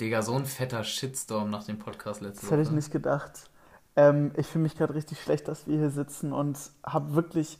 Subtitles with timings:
[0.00, 2.76] Digga, so ein fetter Shitstorm nach dem Podcast letzte Das hätte ich Woche.
[2.76, 3.50] nicht gedacht.
[3.96, 7.58] Ähm, ich fühle mich gerade richtig schlecht, dass wir hier sitzen und habe wirklich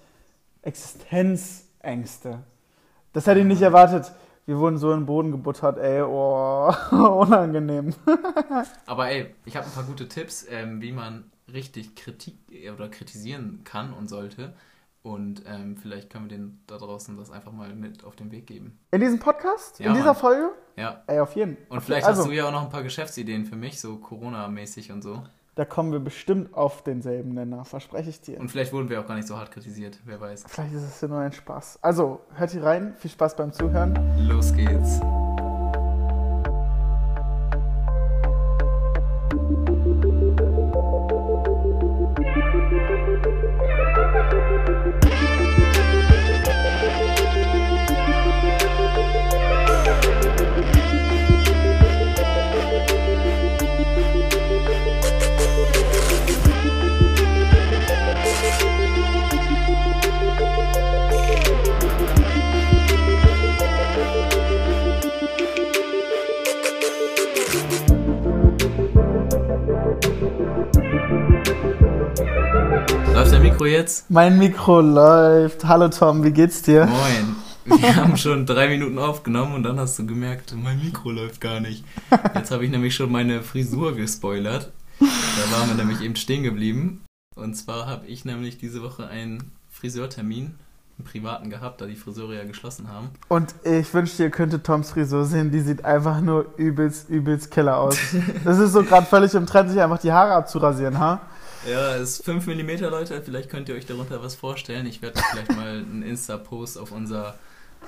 [0.63, 2.41] Existenzängste.
[3.13, 4.13] Das hätte ich nicht erwartet.
[4.47, 6.03] Wir wurden so in den Boden gebuttert, ey.
[6.03, 7.95] Oh, unangenehm.
[8.87, 12.89] Aber ey, ich habe ein paar gute Tipps, ähm, wie man richtig Kritik äh, oder
[12.89, 14.55] kritisieren kann und sollte.
[15.09, 18.47] Und ähm, vielleicht können wir den da draußen das einfach mal mit auf den Weg
[18.47, 18.79] geben.
[18.91, 19.81] In diesem Podcast?
[19.81, 20.17] Ja, in dieser Mann.
[20.17, 20.51] Folge?
[20.77, 21.03] Ja.
[21.07, 21.57] Ey, auf jeden.
[21.71, 24.93] Und vielleicht also, hast du ja auch noch ein paar Geschäftsideen für mich, so Corona-mäßig
[24.93, 25.23] und so.
[25.55, 28.39] Da kommen wir bestimmt auf denselben Nenner, verspreche ich dir.
[28.39, 30.45] Und vielleicht wurden wir auch gar nicht so hart kritisiert, wer weiß.
[30.47, 31.79] Vielleicht ist es ja nur ein Spaß.
[31.83, 32.95] Also, hört hier rein.
[32.99, 33.99] Viel Spaß beim Zuhören.
[34.29, 35.01] Los geht's.
[73.59, 74.09] Mikro jetzt?
[74.09, 75.65] Mein Mikro läuft.
[75.65, 76.87] Hallo Tom, wie geht's dir?
[76.87, 77.81] Moin.
[77.81, 81.59] Wir haben schon drei Minuten aufgenommen und dann hast du gemerkt, mein Mikro läuft gar
[81.59, 81.85] nicht.
[82.37, 84.71] Jetzt habe ich nämlich schon meine Frisur gespoilert.
[85.01, 85.07] Da
[85.51, 87.05] waren wir nämlich eben stehen geblieben.
[87.35, 90.55] Und zwar habe ich nämlich diese Woche einen Friseurtermin,
[90.97, 93.11] einen privaten gehabt, da die Friseure ja geschlossen haben.
[93.27, 95.51] Und ich wünschte, ihr könntet Toms Frisur sehen.
[95.51, 97.99] Die sieht einfach nur übelst, übelst killer aus.
[98.45, 101.23] Das ist so gerade völlig im Trend, sich einfach die Haare abzurasieren, ha?
[101.67, 103.21] Ja, es ist 5 mm, Leute.
[103.23, 104.87] Vielleicht könnt ihr euch darunter was vorstellen.
[104.87, 107.39] Ich werde vielleicht mal einen Insta-Post auf unser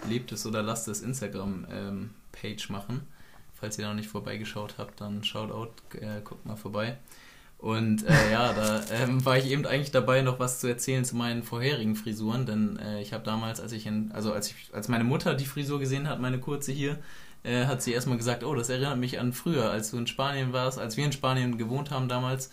[0.08, 3.06] Lebt es oder lasst es Instagram-Page machen.
[3.54, 6.96] Falls ihr noch nicht vorbeigeschaut habt, dann Shoutout, äh, guckt mal vorbei.
[7.58, 11.14] Und äh, ja, da ähm, war ich eben eigentlich dabei, noch was zu erzählen zu
[11.14, 14.88] meinen vorherigen Frisuren, denn äh, ich habe damals, als ich in, also als ich, als
[14.88, 16.98] meine Mutter die Frisur gesehen hat, meine kurze hier,
[17.42, 20.54] äh, hat sie erstmal gesagt, oh, das erinnert mich an früher, als du in Spanien
[20.54, 22.50] warst, als wir in Spanien gewohnt haben damals,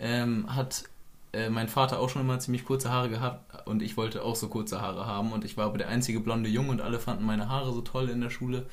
[0.00, 0.84] ähm, hat
[1.32, 4.48] äh, mein Vater auch schon immer ziemlich kurze Haare gehabt und ich wollte auch so
[4.48, 7.48] kurze Haare haben und ich war aber der einzige blonde Junge und alle fanden meine
[7.48, 8.66] Haare so toll in der Schule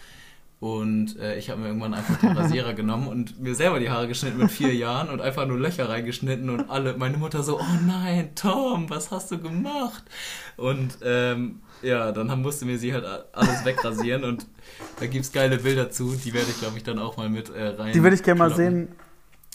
[0.60, 4.08] und äh, ich habe mir irgendwann einfach den Rasierer genommen und mir selber die Haare
[4.08, 7.86] geschnitten mit vier Jahren und einfach nur Löcher reingeschnitten und alle, meine Mutter so, oh
[7.86, 10.04] nein, Tom, was hast du gemacht?
[10.56, 14.48] Und ähm, ja, dann musste mir sie halt alles wegrasieren und
[15.00, 17.68] da gibt's geile Bilder zu, die werde ich glaube ich dann auch mal mit äh,
[17.68, 17.94] rein.
[17.94, 18.88] Die würde ich gerne mal sehen.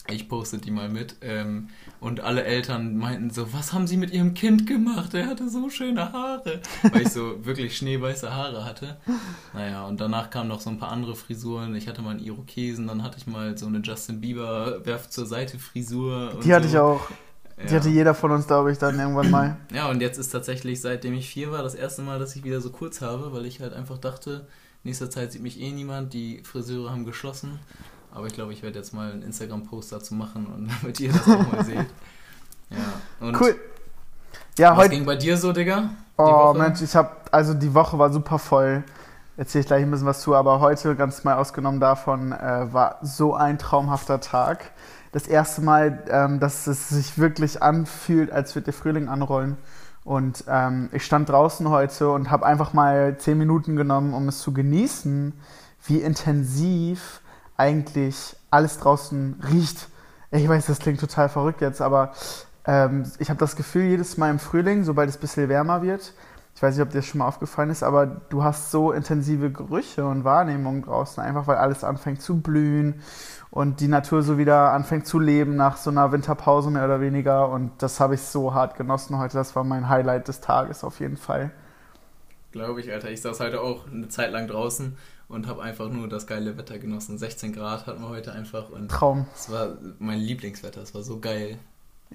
[0.09, 1.15] Ich poste die mal mit.
[1.21, 1.69] Ähm,
[2.01, 5.13] und alle Eltern meinten so, was haben sie mit ihrem Kind gemacht?
[5.13, 6.59] Er hatte so schöne Haare.
[6.91, 8.97] Weil ich so wirklich schneeweiße Haare hatte.
[9.53, 11.73] Naja, und danach kamen noch so ein paar andere Frisuren.
[11.75, 15.25] Ich hatte mal einen Irokesen, dann hatte ich mal so eine Justin Bieber werft zur
[15.25, 16.37] Seite Frisur.
[16.43, 16.73] Die hatte so.
[16.73, 17.07] ich auch.
[17.57, 17.79] Die Ja.
[17.79, 19.57] hatte jeder von uns, glaube ich, dann irgendwann mal.
[19.73, 22.59] Ja, und jetzt ist tatsächlich, seitdem ich vier war, das erste Mal, dass ich wieder
[22.59, 24.47] so kurz habe, weil ich halt einfach dachte,
[24.83, 27.59] nächster Zeit sieht mich eh niemand, die Friseure haben geschlossen.
[28.13, 31.27] Aber ich glaube, ich werde jetzt mal einen Instagram-Post dazu machen und damit ihr das
[31.27, 31.87] auch mal seht.
[32.69, 32.77] Ja.
[33.19, 33.55] Und Cool.
[34.57, 34.89] Ja, was heute.
[34.91, 35.89] ging bei dir so, Digga?
[36.17, 36.53] Oh?
[36.55, 38.83] Mensch, ich habe, also die Woche war super voll.
[39.35, 42.99] Erzähle ich gleich ein bisschen was zu, aber heute, ganz mal ausgenommen davon, äh, war
[43.01, 44.71] so ein traumhafter Tag.
[45.11, 49.57] Das erste Mal, ähm, dass es sich wirklich anfühlt, als würde der Frühling anrollen.
[50.03, 54.39] Und ähm, ich stand draußen heute und habe einfach mal zehn Minuten genommen, um es
[54.39, 55.33] zu genießen,
[55.87, 57.21] wie intensiv
[57.57, 59.87] eigentlich alles draußen riecht.
[60.31, 62.13] Ich weiß, das klingt total verrückt jetzt, aber
[62.65, 66.13] ähm, ich habe das Gefühl, jedes Mal im Frühling, sobald es ein bisschen wärmer wird,
[66.55, 69.51] ich weiß nicht, ob dir das schon mal aufgefallen ist, aber du hast so intensive
[69.51, 73.01] Gerüche und Wahrnehmungen draußen, einfach weil alles anfängt zu blühen
[73.49, 77.49] und die Natur so wieder anfängt zu leben nach so einer Winterpause mehr oder weniger.
[77.49, 79.35] Und das habe ich so hart genossen heute.
[79.35, 81.51] Das war mein Highlight des Tages auf jeden Fall.
[82.51, 83.09] Glaube ich, Alter.
[83.09, 84.95] Ich saß heute auch eine Zeit lang draußen
[85.33, 87.17] und habe einfach nur das geile Wetter genossen.
[87.17, 89.25] 16 Grad hatten wir heute einfach und Traum.
[89.35, 89.69] es war
[89.99, 90.81] mein Lieblingswetter.
[90.81, 91.57] Es war so geil.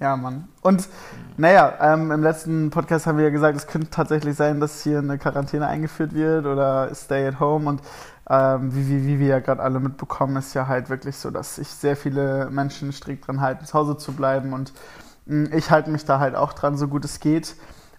[0.01, 0.47] Ja, Mann.
[0.63, 0.89] Und
[1.37, 4.99] naja, ähm, im letzten Podcast haben wir ja gesagt, es könnte tatsächlich sein, dass hier
[4.99, 7.69] eine Quarantäne eingeführt wird oder Stay at Home.
[7.69, 7.83] Und
[8.31, 11.57] ähm, wie, wie, wie wir ja gerade alle mitbekommen, ist ja halt wirklich so, dass
[11.57, 14.53] sich sehr viele Menschen strikt dran halten, zu Hause zu bleiben.
[14.53, 14.73] Und
[15.27, 17.57] mh, ich halte mich da halt auch dran, so gut es geht.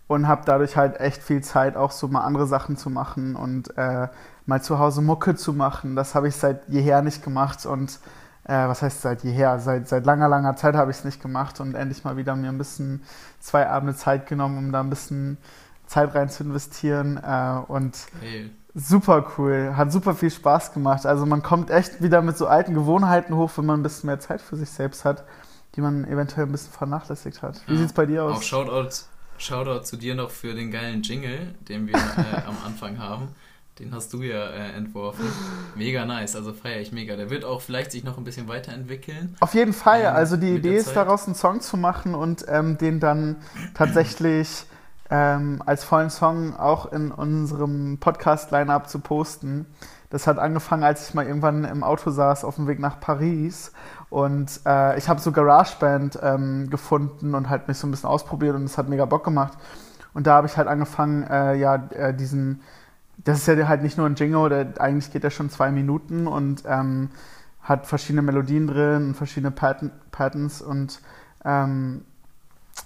[0.07, 3.77] Und habe dadurch halt echt viel Zeit, auch so mal andere Sachen zu machen und
[3.77, 4.07] äh,
[4.49, 5.95] mal zu Hause Mucke zu machen.
[5.95, 7.99] Das habe ich seit jeher nicht gemacht und
[8.43, 9.59] äh, was heißt seit jeher?
[9.59, 12.49] Seit, seit langer, langer Zeit habe ich es nicht gemacht und endlich mal wieder mir
[12.49, 13.03] ein bisschen
[13.39, 15.37] zwei Abende Zeit genommen, um da ein bisschen
[15.85, 17.17] Zeit rein zu investieren.
[17.17, 18.49] Äh, und Geil.
[18.75, 21.05] Super cool, hat super viel Spaß gemacht.
[21.05, 24.19] Also man kommt echt wieder mit so alten Gewohnheiten hoch, wenn man ein bisschen mehr
[24.19, 25.25] Zeit für sich selbst hat,
[25.75, 27.61] die man eventuell ein bisschen vernachlässigt hat.
[27.67, 27.79] Wie ja.
[27.79, 28.37] sieht's bei dir aus?
[28.37, 28.89] Auch Shoutout,
[29.37, 33.29] Shoutout zu dir noch für den geilen Jingle, den wir äh, am Anfang haben.
[33.79, 35.25] Den hast du ja äh, entworfen.
[35.75, 37.15] Mega nice, also feiere ich mega.
[37.15, 39.37] Der wird auch vielleicht sich noch ein bisschen weiterentwickeln.
[39.39, 40.01] Auf jeden Fall.
[40.01, 43.37] Ähm, also die Idee ist daraus einen Song zu machen und ähm, den dann
[43.73, 44.65] tatsächlich
[45.09, 49.65] ähm, als vollen Song auch in unserem Podcast-Line-Up zu posten.
[50.09, 53.71] Das hat angefangen, als ich mal irgendwann im Auto saß auf dem Weg nach Paris
[54.09, 58.55] und äh, ich habe so GarageBand ähm, gefunden und halt mich so ein bisschen ausprobiert
[58.55, 59.53] und es hat mega Bock gemacht.
[60.13, 62.61] Und da habe ich halt angefangen, äh, ja, äh, diesen,
[63.23, 66.27] das ist ja halt nicht nur ein Jingle, der, eigentlich geht der schon zwei Minuten
[66.27, 67.09] und ähm,
[67.61, 71.01] hat verschiedene Melodien drin und verschiedene Pattern, Patterns und
[71.45, 72.01] ähm,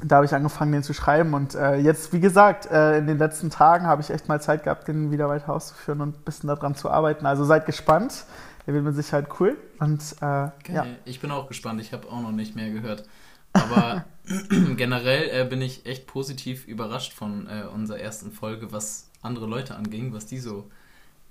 [0.01, 1.33] da habe ich angefangen, den zu schreiben.
[1.33, 4.63] Und äh, jetzt, wie gesagt, äh, in den letzten Tagen habe ich echt mal Zeit
[4.63, 7.25] gehabt, den wieder weiter auszuführen und ein bisschen daran zu arbeiten.
[7.25, 8.25] Also seid gespannt.
[8.65, 9.57] Der wird mit Sicherheit cool.
[9.79, 10.73] Und, äh, okay.
[10.73, 10.85] ja.
[11.05, 11.81] Ich bin auch gespannt.
[11.81, 13.03] Ich habe auch noch nicht mehr gehört.
[13.53, 14.05] Aber
[14.77, 19.75] generell äh, bin ich echt positiv überrascht von äh, unserer ersten Folge, was andere Leute
[19.75, 20.69] anging, was die so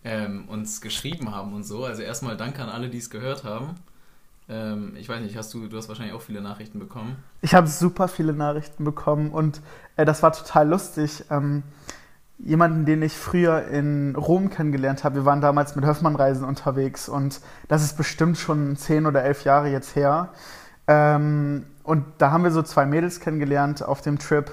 [0.05, 1.85] ähm, uns geschrieben haben und so.
[1.85, 3.77] Also erstmal danke an alle, die es gehört haben.
[4.49, 7.17] Ähm, ich weiß nicht, hast du, du hast wahrscheinlich auch viele Nachrichten bekommen.
[7.41, 9.61] Ich habe super viele Nachrichten bekommen und
[9.97, 11.25] äh, das war total lustig.
[11.31, 11.63] Ähm,
[12.39, 17.41] jemanden, den ich früher in Rom kennengelernt habe, wir waren damals mit Höfmann-Reisen unterwegs und
[17.69, 20.31] das ist bestimmt schon zehn oder elf Jahre jetzt her.
[20.89, 24.53] Ähm, und da haben wir so zwei Mädels kennengelernt auf dem Trip.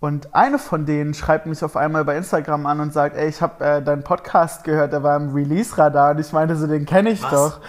[0.00, 3.42] Und eine von denen schreibt mich auf einmal bei Instagram an und sagt, ey, ich
[3.42, 6.12] habe äh, deinen Podcast gehört, der war im Release-Radar.
[6.12, 7.30] Und ich meinte so, den kenne ich Was?
[7.30, 7.60] doch.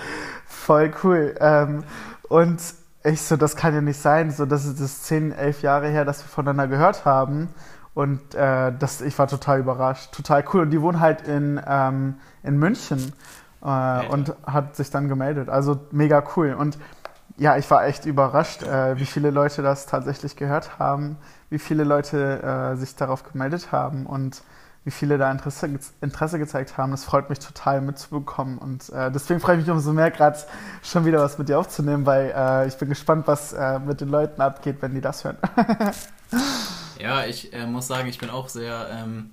[0.46, 1.36] Voll cool.
[1.42, 1.84] Ähm,
[2.30, 2.62] und
[3.04, 4.32] ich so, das kann ja nicht sein.
[4.32, 7.50] So, das ist das zehn, elf Jahre her, dass wir voneinander gehört haben.
[7.94, 10.14] Und äh, das, ich war total überrascht.
[10.14, 10.62] Total cool.
[10.62, 13.12] Und die wohnen halt in, ähm, in München
[13.62, 15.50] äh, und hat sich dann gemeldet.
[15.50, 16.56] Also mega cool.
[16.58, 16.78] Und
[17.38, 21.18] ja, ich war echt überrascht, äh, wie viele Leute das tatsächlich gehört haben,
[21.50, 24.06] wie viele Leute äh, sich darauf gemeldet haben.
[24.06, 24.44] Und
[24.84, 25.70] wie viele da Interesse,
[26.02, 26.92] Interesse gezeigt haben.
[26.92, 28.58] Das freut mich total mitzubekommen.
[28.58, 30.40] Und äh, deswegen freue ich mich umso mehr, gerade
[30.82, 34.10] schon wieder was mit dir aufzunehmen, weil äh, ich bin gespannt, was äh, mit den
[34.10, 35.38] Leuten abgeht, wenn die das hören.
[37.00, 39.30] ja, ich äh, muss sagen, ich bin auch sehr ähm,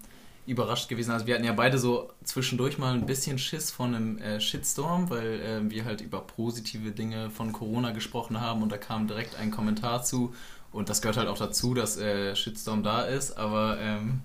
[0.48, 1.10] überrascht gewesen.
[1.10, 5.10] Also wir hatten ja beide so zwischendurch mal ein bisschen Schiss von einem äh, Shitstorm,
[5.10, 9.36] weil äh, wir halt über positive Dinge von Corona gesprochen haben und da kam direkt
[9.36, 10.34] ein Kommentar zu.
[10.72, 11.98] Und das gehört halt auch dazu, dass
[12.34, 13.38] Shitstorm da ist.
[13.38, 14.20] Aber ähm,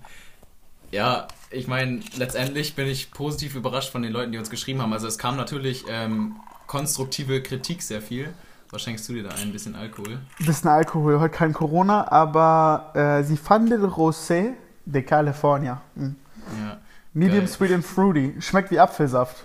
[0.90, 4.92] ja, ich meine, letztendlich bin ich positiv überrascht von den Leuten, die uns geschrieben haben.
[4.92, 6.36] Also es kam natürlich ähm,
[6.66, 8.32] konstruktive Kritik sehr viel.
[8.70, 9.52] Was schenkst du dir da ein?
[9.52, 10.18] bisschen Alkohol?
[10.40, 15.82] Ein bisschen Alkohol, heute kein Corona, aber äh, sie fand den Rosé de California.
[15.94, 16.16] Mhm.
[16.60, 16.78] Ja,
[17.12, 17.48] Medium geil.
[17.48, 18.34] sweet and fruity.
[18.40, 19.44] Schmeckt wie Apfelsaft.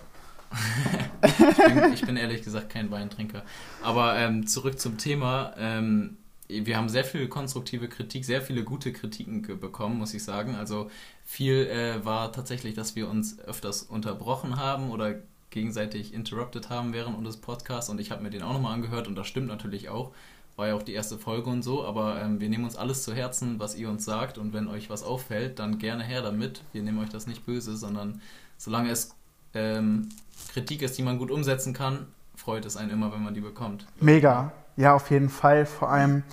[1.23, 3.43] ich, bin, ich, bin, ehrlich gesagt kein Weintrinker.
[3.83, 5.53] Aber ähm, zurück zum Thema.
[5.57, 10.55] Ähm, wir haben sehr viel konstruktive Kritik, sehr viele gute Kritiken bekommen, muss ich sagen.
[10.55, 10.89] Also
[11.23, 15.15] viel äh, war tatsächlich, dass wir uns öfters unterbrochen haben oder
[15.51, 19.15] gegenseitig interrupted haben während unseres Podcasts und ich habe mir den auch nochmal angehört und
[19.15, 20.11] das stimmt natürlich auch.
[20.59, 23.13] War ja auch die erste Folge und so, aber ähm, wir nehmen uns alles zu
[23.13, 26.63] Herzen, was ihr uns sagt und wenn euch was auffällt, dann gerne her damit.
[26.73, 28.19] Wir nehmen euch das nicht böse, sondern
[28.57, 29.15] solange es
[29.53, 30.09] ähm,
[30.51, 33.87] Kritik ist, die man gut umsetzen kann, freut es einen immer, wenn man die bekommt.
[34.01, 34.51] Mega.
[34.75, 35.65] Ja, auf jeden Fall.
[35.65, 36.23] Vor allem,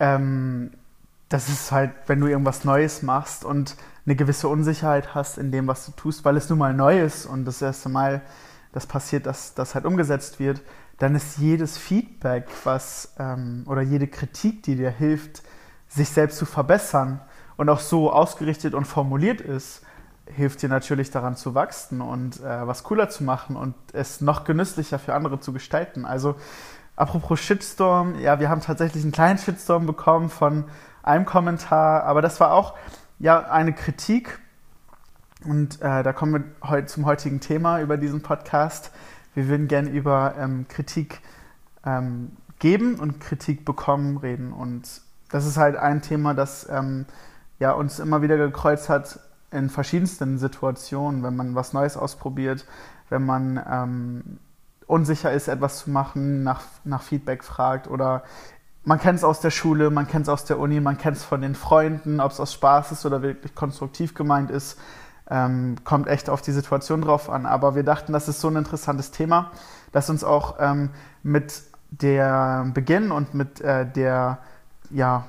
[0.00, 0.70] ähm,
[1.30, 5.66] das ist halt, wenn du irgendwas Neues machst und eine gewisse Unsicherheit hast in dem,
[5.66, 8.20] was du tust, weil es nun mal neu ist und das erste Mal
[8.72, 10.60] das passiert, dass das halt umgesetzt wird,
[10.98, 15.42] dann ist jedes Feedback, was ähm, oder jede Kritik, die dir hilft,
[15.88, 17.20] sich selbst zu verbessern
[17.56, 19.82] und auch so ausgerichtet und formuliert ist,
[20.26, 24.44] hilft dir natürlich daran zu wachsen und äh, was cooler zu machen und es noch
[24.44, 26.04] genüsslicher für andere zu gestalten.
[26.04, 26.34] Also
[26.96, 30.64] Apropos Shitstorm, ja, wir haben tatsächlich einen kleinen Shitstorm bekommen von
[31.02, 32.74] einem Kommentar, aber das war auch
[33.18, 34.38] ja eine Kritik.
[35.44, 38.92] Und äh, da kommen wir heute zum heutigen Thema über diesen Podcast.
[39.36, 41.20] Wir würden gerne über ähm, Kritik
[41.84, 44.50] ähm, geben und Kritik bekommen reden.
[44.50, 47.04] Und das ist halt ein Thema, das ähm,
[47.58, 52.64] ja, uns immer wieder gekreuzt hat in verschiedensten Situationen, wenn man was Neues ausprobiert,
[53.10, 54.38] wenn man ähm,
[54.86, 58.22] unsicher ist, etwas zu machen, nach, nach Feedback fragt oder
[58.84, 61.24] man kennt es aus der Schule, man kennt es aus der Uni, man kennt es
[61.24, 64.78] von den Freunden, ob es aus Spaß ist oder wirklich konstruktiv gemeint ist,
[65.30, 67.46] ähm, kommt echt auf die Situation drauf an.
[67.46, 69.50] Aber wir dachten, das ist so ein interessantes Thema,
[69.92, 70.90] das uns auch ähm,
[71.22, 74.38] mit der Beginn und mit äh, der
[74.90, 75.24] ja,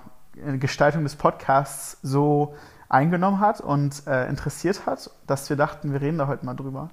[0.60, 2.56] Gestaltung des Podcasts so
[2.90, 6.90] eingenommen hat und äh, interessiert hat, dass wir dachten, wir reden da heute mal drüber.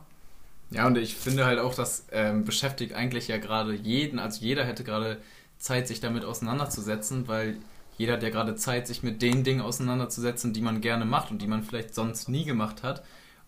[0.71, 4.65] Ja, und ich finde halt auch, das ähm, beschäftigt eigentlich ja gerade jeden, also jeder
[4.65, 5.19] hätte gerade
[5.59, 7.59] Zeit, sich damit auseinanderzusetzen, weil
[7.97, 11.41] jeder hat ja gerade Zeit, sich mit den Dingen auseinanderzusetzen, die man gerne macht und
[11.41, 13.05] die man vielleicht sonst nie gemacht hat.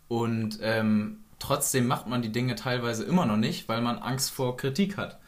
[0.08, 4.56] Und ähm, trotzdem macht man die Dinge teilweise immer noch nicht, weil man Angst vor
[4.56, 5.18] Kritik hat.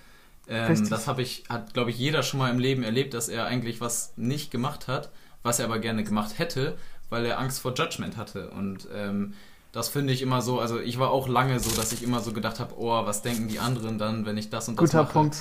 [0.48, 3.46] Ähm, das habe ich, hat, glaube ich, jeder schon mal im Leben erlebt, dass er
[3.46, 5.10] eigentlich was nicht gemacht hat,
[5.42, 6.76] was er aber gerne gemacht hätte,
[7.10, 8.50] weil er Angst vor Judgment hatte.
[8.50, 9.34] Und ähm,
[9.72, 12.32] das finde ich immer so, also ich war auch lange so, dass ich immer so
[12.32, 15.12] gedacht habe, oh, was denken die anderen dann, wenn ich das und das Guter mache.
[15.12, 15.36] Punkt.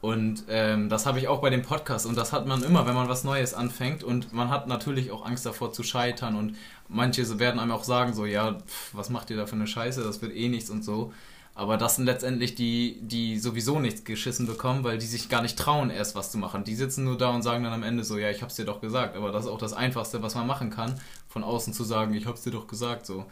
[0.00, 2.94] Und ähm, das habe ich auch bei dem Podcast und das hat man immer, wenn
[2.94, 6.56] man was Neues anfängt und man hat natürlich auch Angst davor zu scheitern und
[6.88, 10.04] manche werden einem auch sagen so, ja, pff, was macht ihr da für eine Scheiße,
[10.04, 11.12] das wird eh nichts und so.
[11.54, 15.58] Aber das sind letztendlich die, die sowieso nichts geschissen bekommen, weil die sich gar nicht
[15.58, 16.64] trauen, erst was zu machen.
[16.64, 18.82] Die sitzen nur da und sagen dann am Ende so, ja, ich hab's dir doch
[18.82, 19.16] gesagt.
[19.16, 22.26] Aber das ist auch das Einfachste, was man machen kann, von außen zu sagen, ich
[22.26, 23.24] hab's dir doch gesagt, so.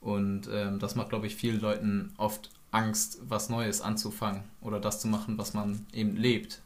[0.00, 5.00] Und ähm, das macht, glaube ich, vielen Leuten oft Angst, was Neues anzufangen oder das
[5.00, 6.60] zu machen, was man eben lebt.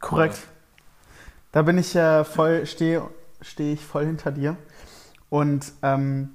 [0.00, 0.38] Korrekt.
[1.52, 3.08] Da bin ich ja äh, voll, stehe
[3.40, 4.56] steh ich voll hinter dir.
[5.28, 6.30] Und ähm,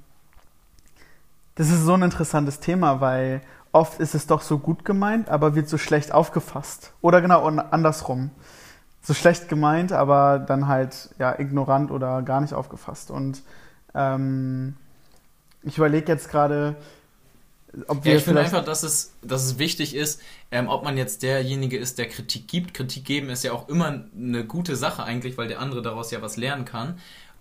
[1.55, 5.55] das ist so ein interessantes Thema, weil oft ist es doch so gut gemeint, aber
[5.55, 6.93] wird so schlecht aufgefasst.
[7.01, 8.31] Oder genau andersrum.
[9.01, 13.11] So schlecht gemeint, aber dann halt ja ignorant oder gar nicht aufgefasst.
[13.11, 13.41] Und
[13.93, 14.75] ähm,
[15.63, 16.75] ich überlege jetzt gerade.
[18.03, 20.21] Ja, ich finde einfach, dass es, dass es wichtig ist,
[20.51, 22.73] ähm, ob man jetzt derjenige ist, der Kritik gibt.
[22.73, 26.21] Kritik geben ist ja auch immer eine gute Sache eigentlich, weil der andere daraus ja
[26.21, 26.99] was lernen kann.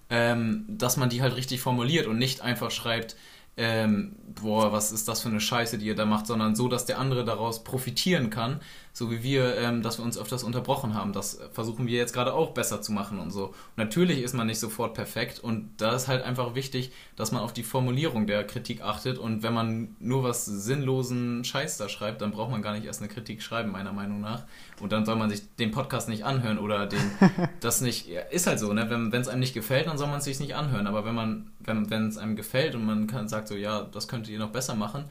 [0.08, 3.16] Ähm, dass man die halt richtig formuliert und nicht einfach schreibt,
[3.56, 6.84] ähm, boah, was ist das für eine Scheiße, die ihr da macht, sondern so, dass
[6.84, 8.60] der andere daraus profitieren kann,
[8.96, 11.12] so wie wir, ähm, dass wir uns öfters unterbrochen haben.
[11.12, 13.52] Das versuchen wir jetzt gerade auch besser zu machen und so.
[13.76, 17.52] Natürlich ist man nicht sofort perfekt und da ist halt einfach wichtig, dass man auf
[17.52, 22.30] die Formulierung der Kritik achtet und wenn man nur was sinnlosen Scheiß da schreibt, dann
[22.30, 24.44] braucht man gar nicht erst eine Kritik schreiben, meiner Meinung nach.
[24.80, 27.10] Und dann soll man sich den Podcast nicht anhören oder den,
[27.60, 28.88] das nicht, ja, ist halt so, ne?
[28.88, 30.86] Wenn es einem nicht gefällt, dann soll man es sich nicht anhören.
[30.86, 34.32] Aber wenn man, wenn es einem gefällt und man kann, sagt so, ja, das könntet
[34.32, 35.04] ihr noch besser machen,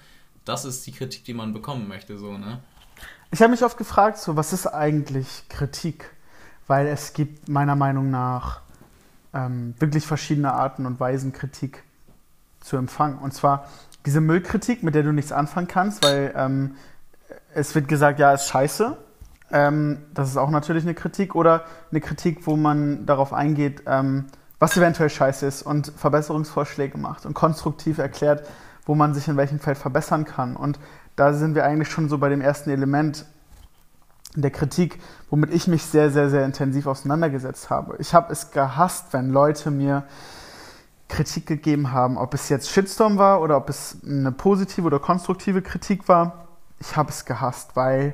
[0.43, 2.61] das ist die Kritik, die man bekommen möchte, so, ne?
[3.31, 6.11] Ich habe mich oft gefragt, so, was ist eigentlich Kritik?
[6.67, 8.61] Weil es gibt meiner Meinung nach
[9.33, 11.83] ähm, wirklich verschiedene Arten und Weisen, Kritik
[12.61, 13.17] zu empfangen.
[13.19, 13.67] Und zwar
[14.05, 16.75] diese Müllkritik, mit der du nichts anfangen kannst, weil ähm,
[17.53, 18.97] es wird gesagt, ja, ist scheiße.
[19.51, 21.35] Ähm, das ist auch natürlich eine Kritik.
[21.35, 24.25] Oder eine Kritik, wo man darauf eingeht, ähm,
[24.59, 28.47] was eventuell scheiße ist und Verbesserungsvorschläge macht und konstruktiv erklärt,
[28.85, 30.55] wo man sich in welchem Feld verbessern kann.
[30.55, 30.79] Und
[31.15, 33.25] da sind wir eigentlich schon so bei dem ersten Element
[34.35, 37.95] der Kritik, womit ich mich sehr, sehr, sehr intensiv auseinandergesetzt habe.
[37.99, 40.03] Ich habe es gehasst, wenn Leute mir
[41.07, 45.61] Kritik gegeben haben, ob es jetzt Shitstorm war oder ob es eine positive oder konstruktive
[45.61, 46.47] Kritik war.
[46.79, 48.13] Ich habe es gehasst, weil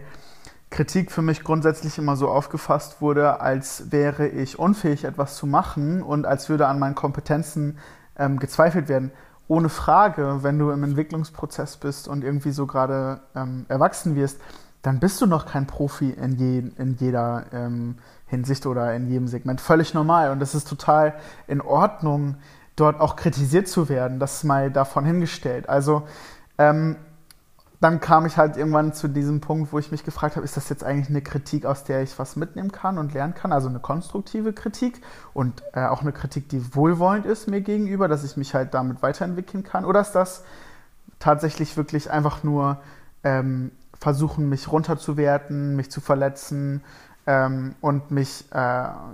[0.69, 6.03] Kritik für mich grundsätzlich immer so aufgefasst wurde, als wäre ich unfähig, etwas zu machen
[6.03, 7.77] und als würde an meinen Kompetenzen
[8.17, 9.11] ähm, gezweifelt werden.
[9.47, 14.39] Ohne Frage, wenn du im Entwicklungsprozess bist und irgendwie so gerade ähm, erwachsen wirst,
[14.81, 17.95] dann bist du noch kein Profi in, je, in jeder ähm,
[18.25, 19.61] Hinsicht oder in jedem Segment.
[19.61, 20.31] Völlig normal.
[20.31, 21.13] Und es ist total
[21.47, 22.37] in Ordnung,
[22.75, 24.19] dort auch kritisiert zu werden.
[24.19, 25.69] Das ist mal davon hingestellt.
[25.69, 26.03] Also
[26.57, 26.95] ähm,
[27.81, 30.69] dann kam ich halt irgendwann zu diesem Punkt, wo ich mich gefragt habe, ist das
[30.69, 33.51] jetzt eigentlich eine Kritik, aus der ich was mitnehmen kann und lernen kann?
[33.51, 35.01] Also eine konstruktive Kritik
[35.33, 39.01] und äh, auch eine Kritik, die wohlwollend ist mir gegenüber, dass ich mich halt damit
[39.01, 39.83] weiterentwickeln kann?
[39.83, 40.43] Oder ist das
[41.17, 42.79] tatsächlich wirklich einfach nur
[43.23, 46.83] ähm, versuchen, mich runterzuwerten, mich zu verletzen
[47.25, 48.57] ähm, und mich äh,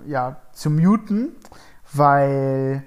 [0.06, 1.30] ja, zu muten,
[1.94, 2.84] weil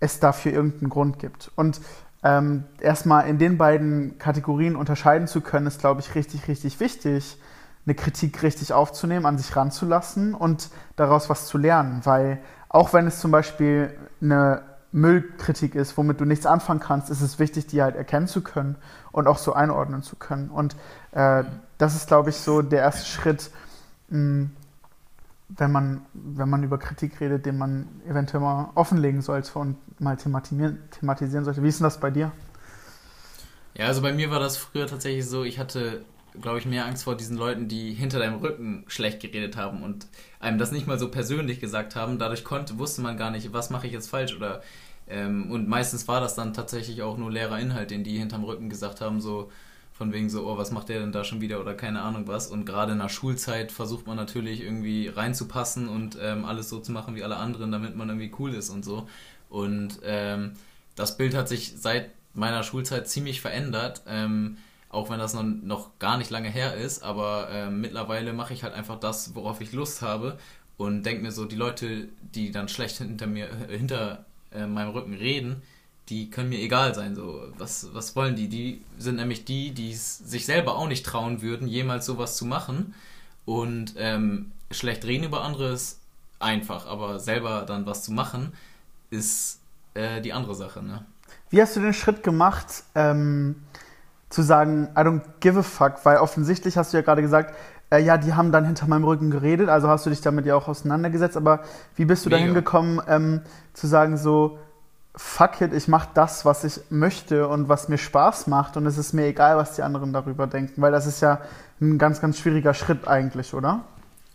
[0.00, 1.50] es dafür irgendeinen Grund gibt?
[1.56, 1.80] Und
[2.22, 7.38] ähm, erstmal in den beiden Kategorien unterscheiden zu können, ist, glaube ich, richtig, richtig wichtig,
[7.86, 12.00] eine Kritik richtig aufzunehmen, an sich ranzulassen und daraus was zu lernen.
[12.04, 17.20] Weil auch wenn es zum Beispiel eine Müllkritik ist, womit du nichts anfangen kannst, ist
[17.20, 18.76] es wichtig, die halt erkennen zu können
[19.12, 20.50] und auch so einordnen zu können.
[20.50, 20.76] Und
[21.12, 21.44] äh,
[21.78, 23.50] das ist, glaube ich, so der erste Schritt,
[24.08, 24.48] mh,
[25.48, 30.16] wenn man, wenn man über Kritik redet, den man eventuell mal offenlegen sollte und mal
[30.16, 31.62] thematisieren, sollte.
[31.62, 32.32] Wie ist denn das bei dir?
[33.74, 36.04] Ja, also bei mir war das früher tatsächlich so, ich hatte,
[36.40, 40.06] glaube ich, mehr Angst vor diesen Leuten, die hinter deinem Rücken schlecht geredet haben und
[40.40, 42.18] einem das nicht mal so persönlich gesagt haben.
[42.18, 44.62] Dadurch konnte, wusste man gar nicht, was mache ich jetzt falsch oder
[45.08, 48.68] ähm, und meistens war das dann tatsächlich auch nur leerer Inhalt, den die hinterm Rücken
[48.68, 49.50] gesagt haben, so
[49.98, 52.46] von wegen so, oh, was macht der denn da schon wieder oder keine Ahnung was.
[52.46, 56.92] Und gerade in der Schulzeit versucht man natürlich irgendwie reinzupassen und ähm, alles so zu
[56.92, 59.08] machen wie alle anderen, damit man irgendwie cool ist und so.
[59.50, 60.52] Und ähm,
[60.94, 64.02] das Bild hat sich seit meiner Schulzeit ziemlich verändert.
[64.06, 68.54] Ähm, auch wenn das noch, noch gar nicht lange her ist, aber äh, mittlerweile mache
[68.54, 70.38] ich halt einfach das, worauf ich Lust habe
[70.76, 75.12] und denke mir so, die Leute, die dann schlecht hinter mir, hinter äh, meinem Rücken
[75.12, 75.62] reden,
[76.08, 77.14] die können mir egal sein.
[77.14, 78.48] So, was, was wollen die?
[78.48, 82.94] Die sind nämlich die, die sich selber auch nicht trauen würden, jemals sowas zu machen.
[83.44, 86.00] Und ähm, schlecht reden über andere ist
[86.40, 88.52] einfach, aber selber dann was zu machen,
[89.10, 89.60] ist
[89.94, 90.82] äh, die andere Sache.
[90.82, 91.04] Ne?
[91.50, 93.56] Wie hast du den Schritt gemacht, ähm,
[94.28, 96.04] zu sagen, I don't give a fuck?
[96.04, 97.54] Weil offensichtlich hast du ja gerade gesagt,
[97.90, 100.54] äh, ja, die haben dann hinter meinem Rücken geredet, also hast du dich damit ja
[100.54, 101.62] auch auseinandergesetzt, aber
[101.96, 103.40] wie bist du dahin gekommen, ähm,
[103.72, 104.58] zu sagen so,
[105.18, 108.96] fuck it, ich mache das, was ich möchte und was mir Spaß macht und es
[108.96, 111.40] ist mir egal, was die anderen darüber denken, weil das ist ja
[111.80, 113.84] ein ganz, ganz schwieriger Schritt eigentlich, oder?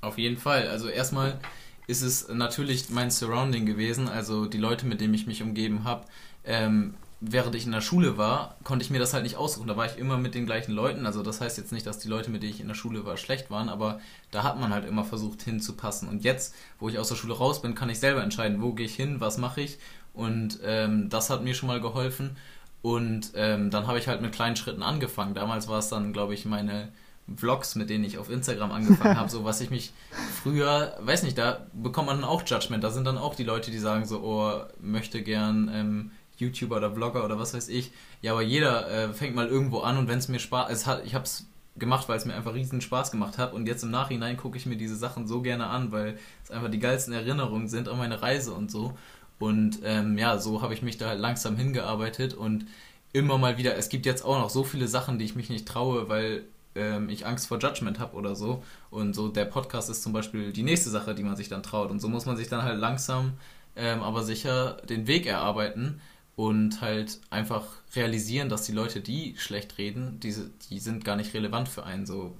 [0.02, 0.68] Auf jeden Fall.
[0.68, 1.40] Also erstmal
[1.88, 6.04] ist es natürlich mein Surrounding gewesen, also die Leute, mit denen ich mich umgeben habe.
[6.44, 9.68] Ähm, während ich in der Schule war, konnte ich mir das halt nicht aussuchen.
[9.68, 11.06] Da war ich immer mit den gleichen Leuten.
[11.06, 13.16] Also das heißt jetzt nicht, dass die Leute, mit denen ich in der Schule war,
[13.16, 16.10] schlecht waren, aber da hat man halt immer versucht hinzupassen.
[16.10, 18.86] Und jetzt, wo ich aus der Schule raus bin, kann ich selber entscheiden, wo gehe
[18.86, 19.80] ich hin, was mache ich.
[20.13, 22.38] Und ähm, das hat mir schon mal geholfen.
[22.82, 25.34] Und ähm, dann habe ich halt mit kleinen Schritten angefangen.
[25.34, 26.89] Damals war es dann, glaube ich, meine
[27.36, 29.93] Vlogs, mit denen ich auf Instagram angefangen habe, so was ich mich
[30.41, 32.84] früher, weiß nicht, da bekommt man dann auch Judgment.
[32.84, 36.91] Da sind dann auch die Leute, die sagen so, oh, möchte gern ähm, YouTuber oder
[36.91, 37.91] Vlogger oder was weiß ich.
[38.22, 41.05] Ja, aber jeder äh, fängt mal irgendwo an und wenn es mir Spaß, es hat,
[41.05, 43.91] ich habe es gemacht, weil es mir einfach riesen Spaß gemacht hat und jetzt im
[43.91, 47.67] Nachhinein gucke ich mir diese Sachen so gerne an, weil es einfach die geilsten Erinnerungen
[47.67, 48.96] sind an meine Reise und so.
[49.44, 52.66] Und ähm, ja, so habe ich mich da halt langsam hingearbeitet und
[53.12, 55.68] immer mal wieder, es gibt jetzt auch noch so viele Sachen, die ich mich nicht
[55.68, 56.46] traue, weil
[56.76, 58.64] ähm, ich Angst vor Judgment habe oder so.
[58.90, 61.92] Und so der Podcast ist zum Beispiel die nächste Sache, die man sich dann traut.
[61.92, 63.34] Und so muss man sich dann halt langsam,
[63.76, 66.00] ähm, aber sicher den Weg erarbeiten
[66.38, 67.66] und halt einfach
[67.98, 72.06] realisieren, dass die Leute, die schlecht reden, diese, die sind gar nicht relevant für einen.
[72.06, 72.38] So,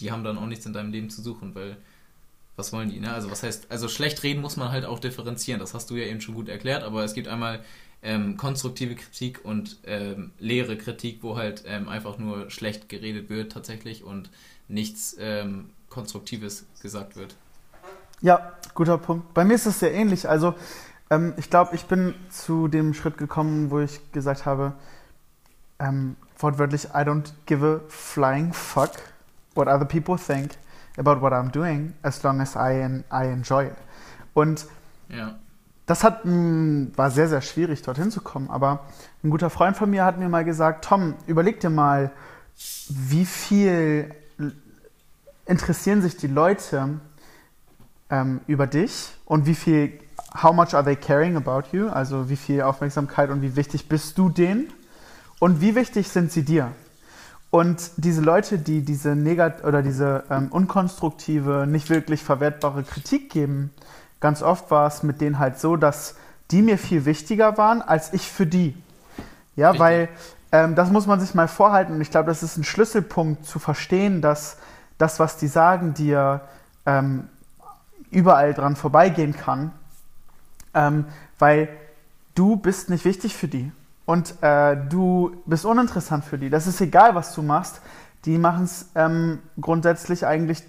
[0.00, 1.78] die haben dann auch nichts in deinem Leben zu suchen, weil
[2.56, 3.12] was wollen die, ne?
[3.12, 5.60] Also was heißt, also schlecht reden muss man halt auch differenzieren.
[5.60, 7.64] Das hast du ja eben schon gut erklärt, aber es gibt einmal
[8.02, 13.52] ähm, konstruktive Kritik und ähm, leere Kritik, wo halt ähm, einfach nur schlecht geredet wird
[13.52, 14.30] tatsächlich und
[14.68, 17.36] nichts ähm, Konstruktives gesagt wird.
[18.20, 19.32] Ja, guter Punkt.
[19.34, 20.28] Bei mir ist es sehr ähnlich.
[20.28, 20.54] Also
[21.10, 24.74] ähm, ich glaube, ich bin zu dem Schritt gekommen, wo ich gesagt habe,
[25.78, 28.92] ähm, wortwörtlich, I don't give a flying fuck
[29.54, 30.52] what other people think
[30.96, 33.76] about what I'm doing, as long as I, I enjoy it.
[34.34, 34.66] Und
[35.08, 35.34] ja
[35.86, 38.50] das hat, hm, war sehr, sehr schwierig, dorthin zu kommen.
[38.50, 38.86] Aber
[39.22, 42.12] ein guter Freund von mir hat mir mal gesagt, Tom, überleg dir mal,
[42.88, 44.14] wie viel
[45.44, 47.00] interessieren sich die Leute
[48.10, 49.98] ähm, über dich und wie viel,
[50.42, 51.88] how much are they caring about you?
[51.88, 54.72] Also wie viel Aufmerksamkeit und wie wichtig bist du denen?
[55.40, 56.70] Und wie wichtig sind sie dir?
[57.52, 63.70] Und diese Leute, die diese negat oder diese ähm, unkonstruktive, nicht wirklich verwertbare Kritik geben,
[64.20, 66.14] ganz oft war es mit denen halt so, dass
[66.50, 68.74] die mir viel wichtiger waren als ich für die.
[69.54, 69.80] Ja, Richtig.
[69.80, 70.08] weil
[70.50, 73.58] ähm, das muss man sich mal vorhalten und ich glaube, das ist ein Schlüsselpunkt zu
[73.58, 74.56] verstehen, dass
[74.96, 76.40] das, was die sagen, dir
[76.86, 77.28] ähm,
[78.10, 79.72] überall dran vorbeigehen kann,
[80.72, 81.04] ähm,
[81.38, 81.68] weil
[82.34, 83.70] du bist nicht wichtig für die
[84.04, 86.50] und äh, du bist uninteressant für die.
[86.50, 87.80] Das ist egal, was du machst.
[88.24, 90.62] Die machen es ähm, grundsätzlich eigentlich,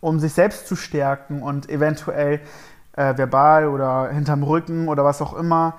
[0.00, 2.40] um sich selbst zu stärken und eventuell
[2.92, 5.74] äh, verbal oder hinterm Rücken oder was auch immer,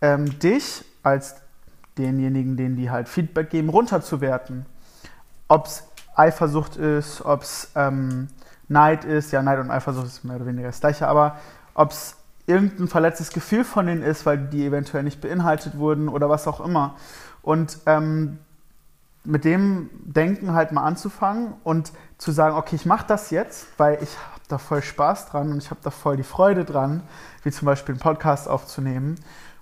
[0.00, 1.36] ähm, dich als
[1.96, 4.66] denjenigen, denen die halt Feedback geben, runterzuwerten.
[5.48, 5.84] Ob es
[6.14, 8.28] Eifersucht ist, ob es ähm,
[8.68, 11.36] Neid ist, ja, Neid und Eifersucht ist mehr oder weniger das gleiche, aber
[11.74, 12.16] ob es
[12.48, 16.60] irgendein verletztes Gefühl von denen ist, weil die eventuell nicht beinhaltet wurden oder was auch
[16.60, 16.96] immer.
[17.42, 18.38] Und ähm,
[19.24, 23.98] mit dem Denken halt mal anzufangen und zu sagen, okay, ich mache das jetzt, weil
[24.02, 27.02] ich habe da voll Spaß dran und ich habe da voll die Freude dran,
[27.42, 29.16] wie zum Beispiel einen Podcast aufzunehmen.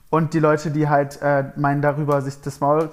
[0.08, 2.90] Und die Leute, die halt äh, meinen darüber, sich das Maul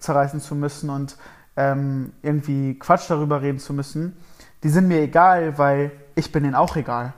[0.00, 1.16] zerreißen zu müssen und
[1.56, 4.16] ähm, irgendwie Quatsch darüber reden zu müssen,
[4.64, 7.14] die sind mir egal, weil ich bin ihnen auch egal.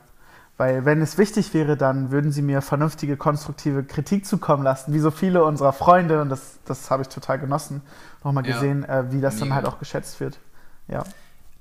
[0.58, 4.98] Weil wenn es wichtig wäre, dann würden sie mir vernünftige, konstruktive Kritik zukommen lassen, wie
[4.98, 6.20] so viele unserer Freunde.
[6.20, 7.80] Und das, das habe ich total genossen,
[8.24, 9.46] nochmal gesehen, ja, äh, wie das mega.
[9.46, 10.38] dann halt auch geschätzt wird.
[10.88, 11.04] Ja.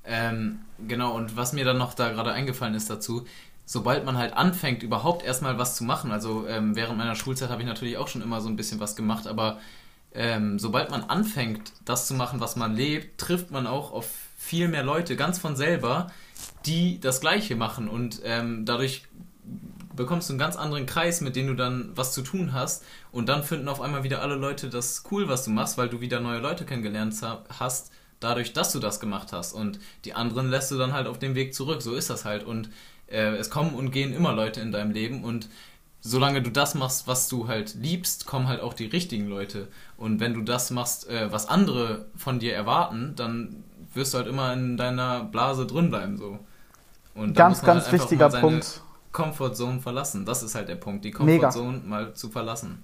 [0.04, 3.26] Ähm, genau, und was mir dann noch da gerade eingefallen ist dazu,
[3.66, 7.62] sobald man halt anfängt, überhaupt erstmal was zu machen, also ähm, während meiner Schulzeit habe
[7.62, 9.60] ich natürlich auch schon immer so ein bisschen was gemacht, aber
[10.16, 14.08] ähm, sobald man anfängt, das zu machen, was man lebt, trifft man auch auf
[14.38, 16.08] viel mehr Leute ganz von selber,
[16.68, 19.04] die das Gleiche machen und ähm, dadurch
[19.96, 23.30] bekommst du einen ganz anderen Kreis, mit dem du dann was zu tun hast und
[23.30, 26.20] dann finden auf einmal wieder alle Leute das cool, was du machst, weil du wieder
[26.20, 27.16] neue Leute kennengelernt
[27.60, 31.20] hast, dadurch, dass du das gemacht hast und die anderen lässt du dann halt auf
[31.20, 31.82] dem Weg zurück.
[31.82, 32.70] So ist das halt und
[33.08, 35.50] äh, es kommen und gehen immer Leute in deinem Leben und
[36.02, 39.68] solange du das machst, was du halt liebst, kommen halt auch die richtigen Leute.
[39.98, 44.28] Und wenn du das machst, äh, was andere von dir erwarten, dann wirst du halt
[44.28, 46.18] immer in deiner Blase drin bleiben.
[46.18, 46.40] So.
[47.18, 48.82] Und ganz, ganz halt wichtiger Punkt.
[49.12, 50.26] Comfortzone verlassen.
[50.26, 52.84] Das ist halt der Punkt, die Comfortzone mal zu verlassen.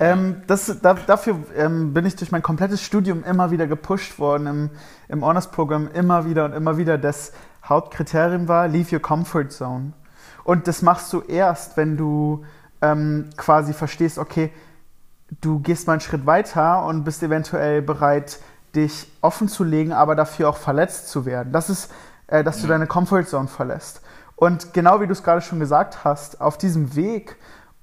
[0.00, 4.46] Ähm, das, da, dafür ähm, bin ich durch mein komplettes Studium immer wieder gepusht worden,
[4.46, 4.70] im,
[5.08, 6.98] im Honors-Programm immer wieder und immer wieder.
[6.98, 7.32] Das
[7.64, 9.92] Hauptkriterium war, leave your comfort zone.
[10.44, 12.44] Und das machst du erst, wenn du
[12.80, 14.52] ähm, quasi verstehst, okay,
[15.40, 18.38] du gehst mal einen Schritt weiter und bist eventuell bereit,
[18.74, 21.52] dich offen zu legen, aber dafür auch verletzt zu werden.
[21.52, 21.90] Das ist,
[22.28, 22.62] äh, dass ja.
[22.62, 24.02] du deine Comfortzone verlässt.
[24.36, 27.36] Und genau wie du es gerade schon gesagt hast, auf diesem Weg,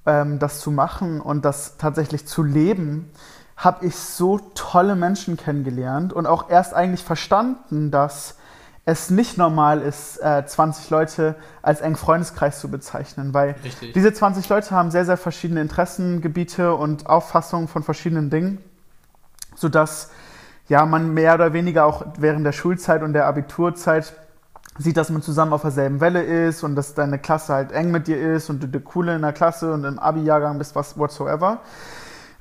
[0.06, 3.10] ähm, das zu machen und das tatsächlich zu leben,
[3.56, 8.36] habe ich so tolle Menschen kennengelernt und auch erst eigentlich verstanden, dass
[8.84, 13.92] es nicht normal ist, äh, 20 Leute als engen Freundeskreis zu bezeichnen, weil Richtig.
[13.94, 18.62] diese 20 Leute haben sehr, sehr verschiedene Interessengebiete und Auffassungen von verschiedenen Dingen,
[19.56, 20.10] sodass
[20.68, 24.14] ja, man mehr oder weniger auch während der Schulzeit und der Abiturzeit
[24.78, 28.06] sieht, dass man zusammen auf derselben Welle ist und dass deine Klasse halt eng mit
[28.06, 31.60] dir ist und du der Coole in der Klasse und im Abi-Jahrgang bist, was whatsoever.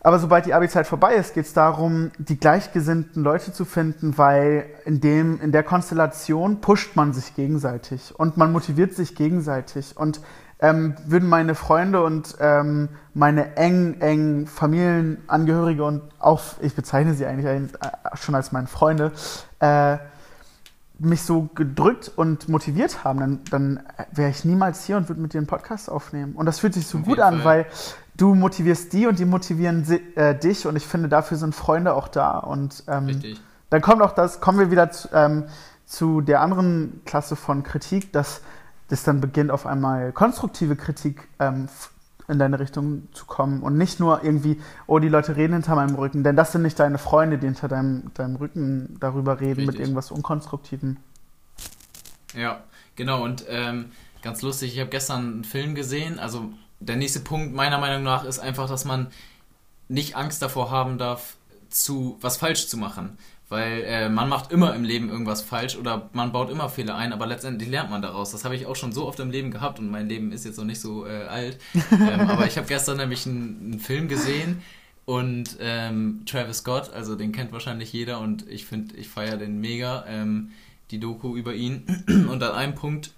[0.02, 4.65] Aber sobald die Abi-Zeit vorbei ist, geht es darum, die gleichgesinnten Leute zu finden, weil
[4.86, 9.98] in, dem, in der Konstellation pusht man sich gegenseitig und man motiviert sich gegenseitig.
[9.98, 10.21] Und
[10.60, 17.26] ähm, würden meine Freunde und ähm, meine eng, eng Familienangehörige und auch, ich bezeichne sie
[17.26, 17.67] eigentlich äh,
[18.13, 19.12] schon als meine Freunde,
[19.60, 19.98] äh,
[21.00, 25.34] mich so gedrückt und motiviert haben, dann, dann wäre ich niemals hier und würde mit
[25.34, 26.34] dir einen Podcast aufnehmen.
[26.34, 27.46] Und das fühlt sich so gut an, Fall.
[27.46, 27.66] weil
[28.18, 32.08] du motivierst die und die motivieren äh, dich und ich finde, dafür sind Freunde auch
[32.08, 32.38] da.
[32.40, 33.42] Und ähm, Richtig.
[33.70, 35.46] dann kommt auch das, kommen wir wieder zu, ähm,
[35.86, 38.42] zu der anderen Klasse von Kritik, dass
[38.88, 41.68] das dann beginnt, auf einmal konstruktive Kritik ähm,
[42.28, 45.96] in deine Richtung zu kommen und nicht nur irgendwie, oh, die Leute reden hinter meinem
[45.96, 49.68] Rücken, denn das sind nicht deine Freunde, die hinter deinem, deinem Rücken darüber reden Richtig.
[49.68, 50.98] mit irgendwas Unkonstruktivem.
[52.34, 52.64] Ja,
[52.96, 57.54] genau und ähm, ganz lustig, ich habe gestern einen Film gesehen, also der nächste Punkt
[57.54, 59.08] meiner Meinung nach ist einfach, dass man
[59.88, 61.38] nicht Angst davor haben darf,
[61.70, 63.18] zu was falsch zu machen.
[63.48, 67.14] Weil äh, man macht immer im Leben irgendwas falsch oder man baut immer Fehler ein,
[67.14, 68.32] aber letztendlich lernt man daraus.
[68.32, 70.58] Das habe ich auch schon so oft im Leben gehabt und mein Leben ist jetzt
[70.58, 71.60] noch nicht so äh, alt.
[71.92, 74.64] ähm, aber ich habe gestern nämlich einen, einen, Film gesehen
[75.06, 79.60] und ähm, Travis Scott, also den kennt wahrscheinlich jeder und ich finde, ich feiere den
[79.60, 80.52] mega, ähm,
[80.90, 81.84] die Doku über ihn.
[82.08, 83.12] und an einem Punkt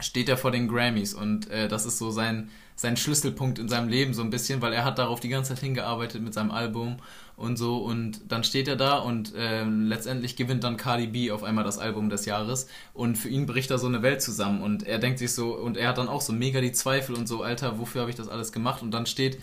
[0.00, 3.88] steht er vor den Grammys und äh, das ist so sein sein Schlüsselpunkt in seinem
[3.88, 6.98] Leben so ein bisschen, weil er hat darauf die ganze Zeit hingearbeitet mit seinem Album
[7.36, 11.42] und so und dann steht er da und äh, letztendlich gewinnt dann Cardi B auf
[11.42, 14.84] einmal das Album des Jahres und für ihn bricht da so eine Welt zusammen und
[14.84, 17.42] er denkt sich so und er hat dann auch so mega die Zweifel und so,
[17.42, 18.80] Alter, wofür habe ich das alles gemacht?
[18.80, 19.40] Und dann steht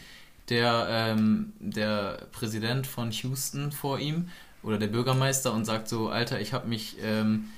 [0.48, 4.30] der, ähm, der Präsident von Houston vor ihm
[4.64, 7.50] oder der Bürgermeister und sagt so, Alter, ich habe mich ähm,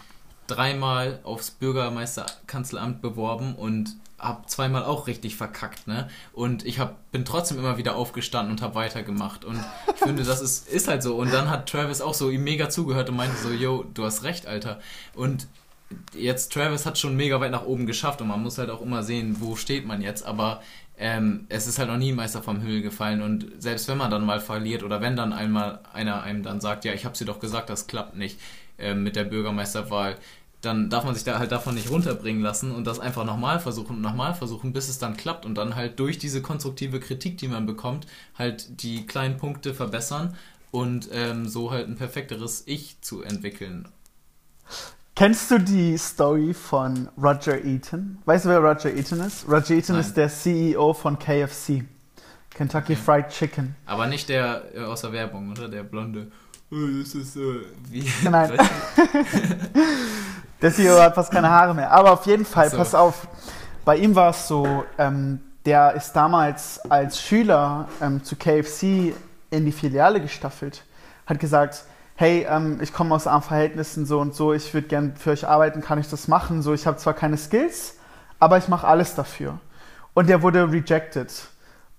[0.47, 6.09] dreimal aufs Bürgermeisterkanzleramt beworben und habe zweimal auch richtig verkackt, ne?
[6.33, 9.45] Und ich hab, bin trotzdem immer wieder aufgestanden und habe weitergemacht.
[9.45, 11.15] Und ich finde, das ist, ist halt so.
[11.15, 14.23] Und dann hat Travis auch so ihm mega zugehört und meinte so, yo, du hast
[14.23, 14.79] recht, Alter.
[15.13, 15.47] Und
[16.15, 19.03] jetzt, Travis hat schon mega weit nach oben geschafft und man muss halt auch immer
[19.03, 20.25] sehen, wo steht man jetzt.
[20.25, 20.63] Aber
[20.97, 23.21] ähm, es ist halt noch nie ein Meister vom Himmel gefallen.
[23.21, 26.85] Und selbst wenn man dann mal verliert oder wenn dann einmal einer einem dann sagt,
[26.85, 28.39] ja, ich habe dir doch gesagt, das klappt nicht
[28.77, 30.15] äh, mit der Bürgermeisterwahl,
[30.61, 33.97] dann darf man sich da halt davon nicht runterbringen lassen und das einfach nochmal versuchen
[33.97, 37.47] und nochmal versuchen, bis es dann klappt und dann halt durch diese konstruktive Kritik, die
[37.47, 40.35] man bekommt, halt die kleinen Punkte verbessern
[40.71, 43.87] und ähm, so halt ein perfekteres Ich zu entwickeln.
[45.15, 48.19] Kennst du die Story von Roger Eaton?
[48.25, 49.47] Weißt du, wer Roger Eaton ist?
[49.47, 50.05] Roger Eaton Nein.
[50.05, 51.85] ist der CEO von KFC,
[52.51, 52.95] Kentucky okay.
[52.95, 53.75] Fried Chicken.
[53.85, 55.69] Aber nicht der äh, aus der Werbung, oder?
[55.69, 56.31] Der blonde.
[56.69, 58.05] Das ist äh, wie.
[58.23, 58.51] Nein.
[60.61, 61.91] Der CEO hat fast keine Haare mehr.
[61.91, 62.77] Aber auf jeden Fall, so.
[62.77, 63.27] pass auf.
[63.85, 69.13] Bei ihm war es so, ähm, der ist damals als Schüler ähm, zu KFC
[69.49, 70.83] in die Filiale gestaffelt.
[71.25, 75.15] Hat gesagt, hey, ähm, ich komme aus armen Verhältnissen so und so, ich würde gern
[75.15, 76.61] für euch arbeiten, kann ich das machen?
[76.61, 77.95] So, ich habe zwar keine Skills,
[78.39, 79.59] aber ich mache alles dafür.
[80.13, 81.31] Und der wurde rejected.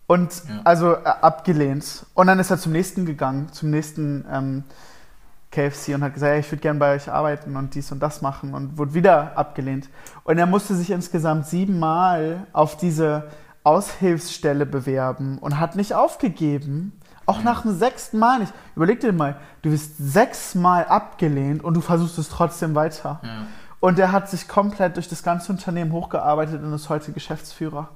[0.08, 0.62] Und ja.
[0.64, 2.06] also äh, abgelehnt.
[2.14, 4.64] Und dann ist er zum nächsten gegangen, zum nächsten ähm,
[5.50, 8.22] KFC und hat gesagt, ja, ich würde gerne bei euch arbeiten und dies und das
[8.22, 9.88] machen und wurde wieder abgelehnt.
[10.24, 13.28] Und er musste sich insgesamt siebenmal auf diese
[13.64, 16.98] Aushilfsstelle bewerben und hat nicht aufgegeben.
[17.26, 18.54] Auch nach dem sechsten Mal nicht.
[18.74, 23.20] Überleg dir mal, du wirst sechsmal abgelehnt und du versuchst es trotzdem weiter.
[23.22, 23.46] Ja.
[23.80, 27.90] Und er hat sich komplett durch das ganze Unternehmen hochgearbeitet und ist heute Geschäftsführer.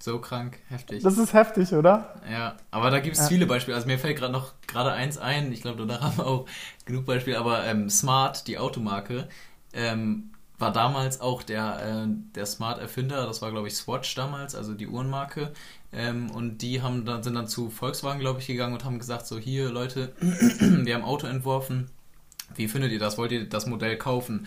[0.00, 1.02] So krank, heftig.
[1.02, 2.14] Das ist heftig, oder?
[2.30, 3.28] Ja, aber da gibt es ja.
[3.28, 3.76] viele Beispiele.
[3.76, 5.52] Also mir fällt gerade noch gerade eins ein.
[5.52, 6.46] Ich glaube, da haben wir auch
[6.84, 7.38] genug Beispiele.
[7.38, 9.28] Aber ähm, Smart, die Automarke,
[9.72, 13.26] ähm, war damals auch der, äh, der Smart-Erfinder.
[13.26, 15.52] Das war, glaube ich, Swatch damals, also die Uhrenmarke.
[15.92, 19.26] Ähm, und die haben dann, sind dann zu Volkswagen, glaube ich, gegangen und haben gesagt,
[19.26, 21.90] so hier, Leute, wir haben Auto entworfen.
[22.54, 23.18] Wie findet ihr das?
[23.18, 24.46] Wollt ihr das Modell kaufen?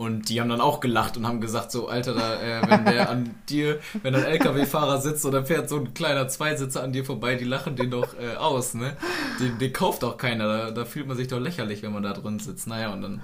[0.00, 3.10] Und die haben dann auch gelacht und haben gesagt, so, Alter, da, äh, wenn der
[3.10, 7.34] an dir, wenn ein LKW-Fahrer sitzt dann fährt so ein kleiner Zweisitzer an dir vorbei,
[7.34, 8.96] die lachen den doch äh, aus, ne?
[9.40, 10.48] Den, den kauft doch keiner.
[10.48, 12.66] Da, da, fühlt man sich doch lächerlich, wenn man da drin sitzt.
[12.66, 13.20] Naja, und dann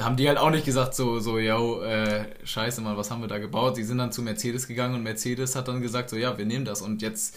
[0.00, 3.28] haben die halt auch nicht gesagt, so, so, yo, äh, scheiße mal, was haben wir
[3.28, 3.76] da gebaut?
[3.76, 6.64] Sie sind dann zu Mercedes gegangen und Mercedes hat dann gesagt, so, ja, wir nehmen
[6.64, 6.80] das.
[6.80, 7.36] Und jetzt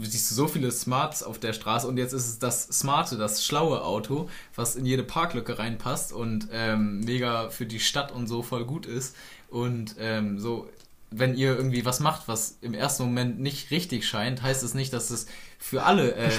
[0.00, 3.44] siehst du so viele Smarts auf der Straße und jetzt ist es das smarte, das
[3.44, 8.42] schlaue Auto, was in jede Parklücke reinpasst und ähm, mega für die Stadt und so
[8.42, 9.14] voll gut ist.
[9.48, 10.68] Und ähm, so,
[11.10, 14.92] wenn ihr irgendwie was macht, was im ersten Moment nicht richtig scheint, heißt es nicht,
[14.92, 15.26] dass es
[15.58, 16.30] für alle äh,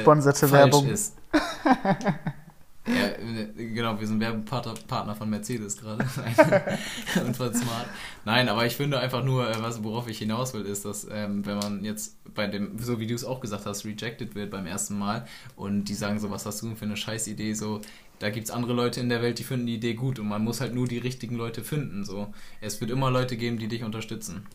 [0.47, 0.89] falsch Werbung.
[0.89, 1.15] ist.
[2.87, 6.03] Ja, äh, genau, wir sind Werbepartner von Mercedes gerade
[7.25, 7.87] und von Smart.
[8.25, 11.45] Nein, aber ich finde einfach nur, äh, was, worauf ich hinaus will, ist, dass ähm,
[11.45, 14.67] wenn man jetzt bei dem, so wie du es auch gesagt hast, rejected wird beim
[14.67, 17.81] ersten Mal und die sagen so, was hast du für eine Scheißidee, so,
[18.19, 20.43] da gibt es andere Leute in der Welt, die finden die Idee gut und man
[20.43, 22.05] muss halt nur die richtigen Leute finden.
[22.05, 22.33] So.
[22.61, 24.45] Es wird immer Leute geben, die dich unterstützen.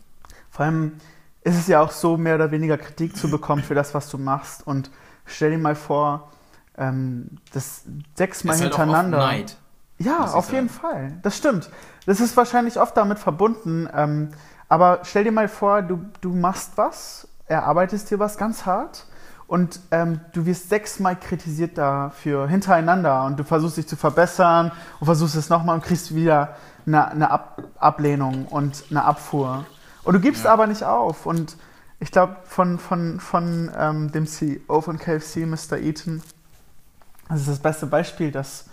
[0.50, 0.92] Vor allem
[1.42, 4.18] ist es ja auch so, mehr oder weniger Kritik zu bekommen für das, was du
[4.18, 4.90] machst und
[5.26, 6.30] stell dir mal vor,
[6.76, 7.82] ähm, das
[8.14, 9.26] sechsmal ist hintereinander.
[9.26, 9.56] Halt Neid,
[9.98, 11.12] ja, auf jeden Fall.
[11.22, 11.70] Das stimmt.
[12.06, 13.88] Das ist wahrscheinlich oft damit verbunden.
[13.94, 14.30] Ähm,
[14.68, 19.06] aber stell dir mal vor, du, du machst was, erarbeitest dir was ganz hart
[19.46, 25.06] und ähm, du wirst sechsmal kritisiert dafür hintereinander und du versuchst dich zu verbessern und
[25.06, 26.56] versuchst es nochmal und kriegst wieder
[26.86, 29.64] eine, eine Ab Ablehnung und eine Abfuhr.
[30.04, 30.52] Und du gibst ja.
[30.52, 31.26] aber nicht auf.
[31.26, 31.56] Und
[31.98, 35.78] ich glaube, von, von, von ähm, dem CEO von KFC, Mr.
[35.78, 36.22] Eaton,
[37.30, 38.66] das ist das beste Beispiel, dass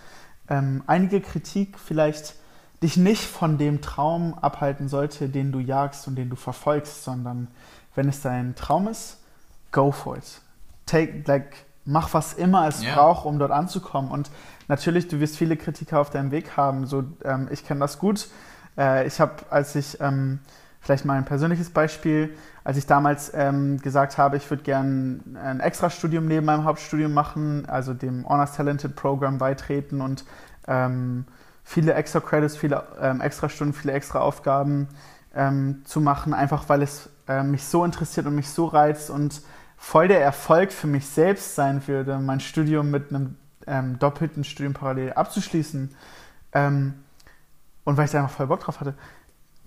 [0.49, 2.35] ähm, einige Kritik vielleicht
[2.83, 7.47] dich nicht von dem Traum abhalten sollte, den du jagst und den du verfolgst, sondern
[7.95, 9.17] wenn es dein Traum ist,
[9.71, 10.41] go for it.
[10.85, 12.95] Take, like, mach was immer es yeah.
[12.95, 14.11] braucht, um dort anzukommen.
[14.11, 14.29] Und
[14.67, 16.85] natürlich, du wirst viele Kritiker auf deinem Weg haben.
[16.85, 18.27] So, ähm, ich kenne das gut.
[18.77, 20.39] Äh, ich habe, als ich ähm,
[20.79, 22.35] Vielleicht mal ein persönliches Beispiel.
[22.63, 27.65] Als ich damals ähm, gesagt habe, ich würde gerne ein Extrastudium neben meinem Hauptstudium machen,
[27.67, 30.25] also dem Honors Talented Program beitreten und
[30.67, 31.25] ähm,
[31.63, 34.87] viele extra Credits, viele ähm, Extrastunden, viele extra Aufgaben
[35.35, 39.41] ähm, zu machen, einfach weil es äh, mich so interessiert und mich so reizt und
[39.77, 43.35] voll der Erfolg für mich selbst sein würde, mein Studium mit einem
[43.65, 45.93] ähm, doppelten Studium parallel abzuschließen.
[46.53, 46.93] Ähm,
[47.83, 48.93] und weil ich da einfach voll Bock drauf hatte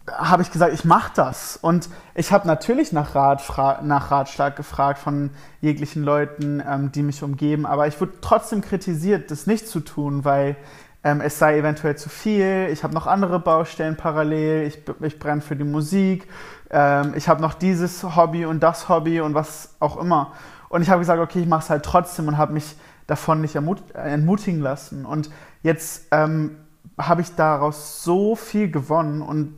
[0.06, 1.58] habe ich gesagt, ich mache das.
[1.60, 7.22] Und ich habe natürlich nach, Rat, nach Ratschlag gefragt von jeglichen Leuten, ähm, die mich
[7.22, 10.56] umgeben, aber ich wurde trotzdem kritisiert, das nicht zu tun, weil
[11.02, 12.68] ähm, es sei eventuell zu viel.
[12.72, 16.28] Ich habe noch andere Baustellen parallel, ich, ich brenne für die Musik,
[16.70, 20.32] ähm, ich habe noch dieses Hobby und das Hobby und was auch immer.
[20.68, 23.56] Und ich habe gesagt, okay, ich mache es halt trotzdem und habe mich davon nicht
[23.56, 25.04] entmutigen lassen.
[25.04, 25.30] Und
[25.62, 26.56] jetzt ähm,
[26.96, 29.56] habe ich daraus so viel gewonnen und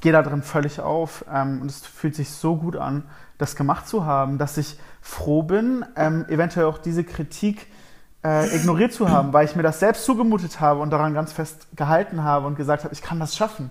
[0.00, 3.04] gehe da drin völlig auf ähm, und es fühlt sich so gut an,
[3.38, 7.66] das gemacht zu haben, dass ich froh bin, ähm, eventuell auch diese Kritik
[8.24, 11.68] äh, ignoriert zu haben, weil ich mir das selbst zugemutet habe und daran ganz fest
[11.74, 13.70] gehalten habe und gesagt habe, ich kann das schaffen.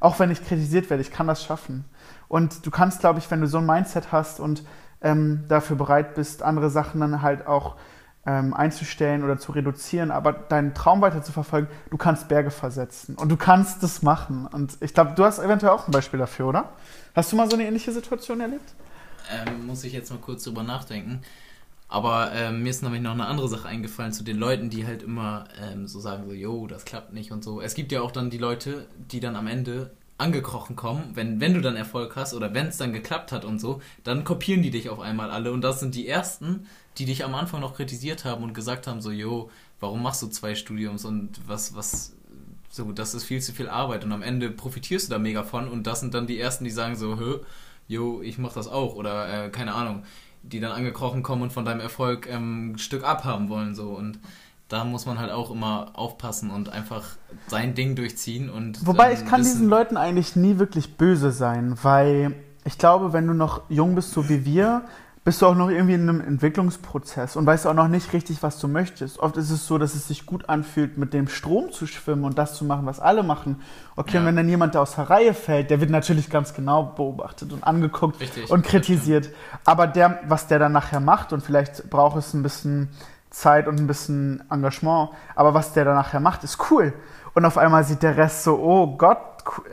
[0.00, 1.84] Auch wenn ich kritisiert werde, ich kann das schaffen.
[2.28, 4.64] Und du kannst, glaube ich, wenn du so ein Mindset hast und
[5.02, 7.76] ähm, dafür bereit bist, andere Sachen dann halt auch
[8.26, 13.14] ähm, einzustellen oder zu reduzieren, aber deinen Traum weiter zu verfolgen, du kannst Berge versetzen
[13.14, 14.46] und du kannst das machen.
[14.46, 16.68] Und ich glaube, du hast eventuell auch ein Beispiel dafür, oder?
[17.14, 18.74] Hast du mal so eine ähnliche Situation erlebt?
[19.30, 21.22] Ähm, muss ich jetzt mal kurz drüber nachdenken.
[21.88, 25.02] Aber ähm, mir ist nämlich noch eine andere Sache eingefallen zu den Leuten, die halt
[25.02, 27.60] immer ähm, so sagen, so, yo, das klappt nicht und so.
[27.60, 31.54] Es gibt ja auch dann die Leute, die dann am Ende angekrochen kommen, wenn, wenn
[31.54, 34.70] du dann Erfolg hast oder wenn es dann geklappt hat und so, dann kopieren die
[34.70, 35.52] dich auf einmal alle.
[35.52, 36.66] Und das sind die ersten,
[36.98, 40.28] die dich am Anfang noch kritisiert haben und gesagt haben, so, yo, warum machst du
[40.28, 42.14] zwei Studiums und was, was,
[42.70, 45.68] so, das ist viel zu viel Arbeit und am Ende profitierst du da mega von
[45.68, 47.40] und das sind dann die Ersten, die sagen so, hö,
[47.88, 50.04] yo, ich mach das auch oder äh, keine Ahnung,
[50.42, 54.18] die dann angekrochen kommen und von deinem Erfolg ähm, ein Stück abhaben wollen, so und
[54.70, 57.04] da muss man halt auch immer aufpassen und einfach
[57.48, 58.48] sein Ding durchziehen.
[58.48, 63.26] Und Wobei ich kann diesen Leuten eigentlich nie wirklich böse sein, weil ich glaube, wenn
[63.26, 64.82] du noch jung bist, so wie wir,
[65.22, 68.58] bist du auch noch irgendwie in einem Entwicklungsprozess und weißt auch noch nicht richtig, was
[68.58, 69.18] du möchtest.
[69.18, 72.38] Oft ist es so, dass es sich gut anfühlt, mit dem Strom zu schwimmen und
[72.38, 73.60] das zu machen, was alle machen.
[73.96, 74.20] Okay, ja.
[74.20, 77.64] und wenn dann jemand aus der Reihe fällt, der wird natürlich ganz genau beobachtet und
[77.64, 79.30] angeguckt richtig, und kritisiert.
[79.64, 82.88] Aber der, was der dann nachher macht, und vielleicht braucht es ein bisschen
[83.30, 86.92] Zeit und ein bisschen Engagement, aber was der dann nachher macht, ist cool.
[87.32, 89.18] Und auf einmal sieht der Rest so, oh Gott,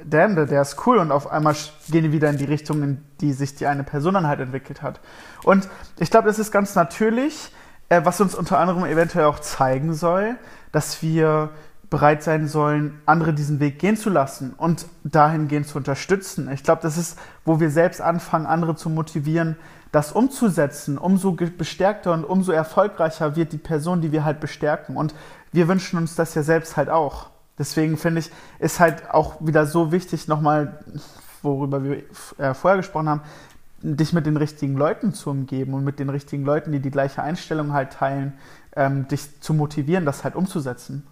[0.05, 0.99] damn, der ist cool.
[0.99, 1.55] Und auf einmal
[1.89, 4.81] gehen die wieder in die Richtung, in die sich die eine Person dann halt entwickelt
[4.81, 4.99] hat.
[5.43, 5.67] Und
[5.97, 7.51] ich glaube, das ist ganz natürlich,
[7.89, 10.35] äh, was uns unter anderem eventuell auch zeigen soll,
[10.71, 11.49] dass wir
[11.89, 16.51] bereit sein sollen, andere diesen Weg gehen zu lassen und dahingehend zu unterstützen.
[16.51, 19.55] Ich glaube, das ist, wo wir selbst anfangen, andere zu motivieren,
[19.91, 20.97] das umzusetzen.
[20.97, 24.97] Umso bestärkter und umso erfolgreicher wird die Person, die wir halt bestärken.
[24.97, 25.13] Und
[25.51, 27.29] wir wünschen uns das ja selbst halt auch.
[27.57, 30.79] Deswegen finde ich, ist halt auch wieder so wichtig, nochmal,
[31.41, 32.03] worüber wir
[32.37, 33.21] äh, vorher gesprochen haben,
[33.81, 37.23] dich mit den richtigen Leuten zu umgeben und mit den richtigen Leuten, die die gleiche
[37.23, 38.33] Einstellung halt teilen,
[38.75, 41.05] ähm, dich zu motivieren, das halt umzusetzen.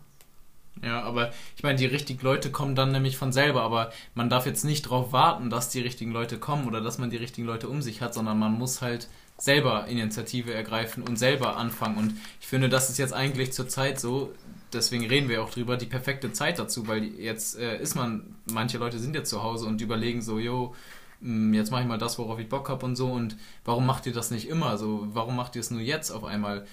[0.84, 4.46] Ja, aber ich meine, die richtigen Leute kommen dann nämlich von selber, aber man darf
[4.46, 7.70] jetzt nicht darauf warten, dass die richtigen Leute kommen oder dass man die richtigen Leute
[7.70, 9.08] um sich hat, sondern man muss halt
[9.38, 11.98] selber Initiative ergreifen und selber anfangen.
[11.98, 14.34] Und ich finde, das ist jetzt eigentlich zur Zeit so,
[14.74, 18.78] deswegen reden wir auch drüber, die perfekte Zeit dazu, weil jetzt äh, ist man, manche
[18.78, 20.76] Leute sind jetzt zu Hause und überlegen so, yo,
[21.22, 24.14] jetzt mache ich mal das, worauf ich Bock habe und so und warum macht ihr
[24.14, 24.78] das nicht immer?
[24.78, 26.66] So, warum macht ihr es nur jetzt auf einmal?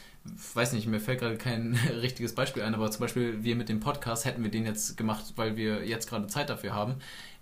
[0.55, 3.81] weiß nicht, mir fällt gerade kein richtiges Beispiel ein, aber zum Beispiel wir mit dem
[3.81, 6.94] Podcast hätten wir den jetzt gemacht, weil wir jetzt gerade Zeit dafür haben.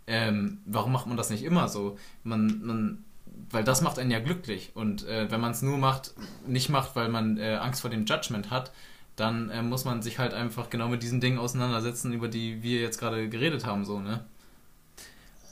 [0.06, 1.98] Ähm, warum macht man das nicht immer so?
[2.24, 3.04] Man, man,
[3.50, 6.14] weil das macht einen ja glücklich und äh, wenn man es nur macht,
[6.46, 8.72] nicht macht, weil man äh, Angst vor dem Judgment hat,
[9.16, 12.80] dann äh, muss man sich halt einfach genau mit diesen Dingen auseinandersetzen, über die wir
[12.80, 14.24] jetzt gerade geredet haben, so, ne?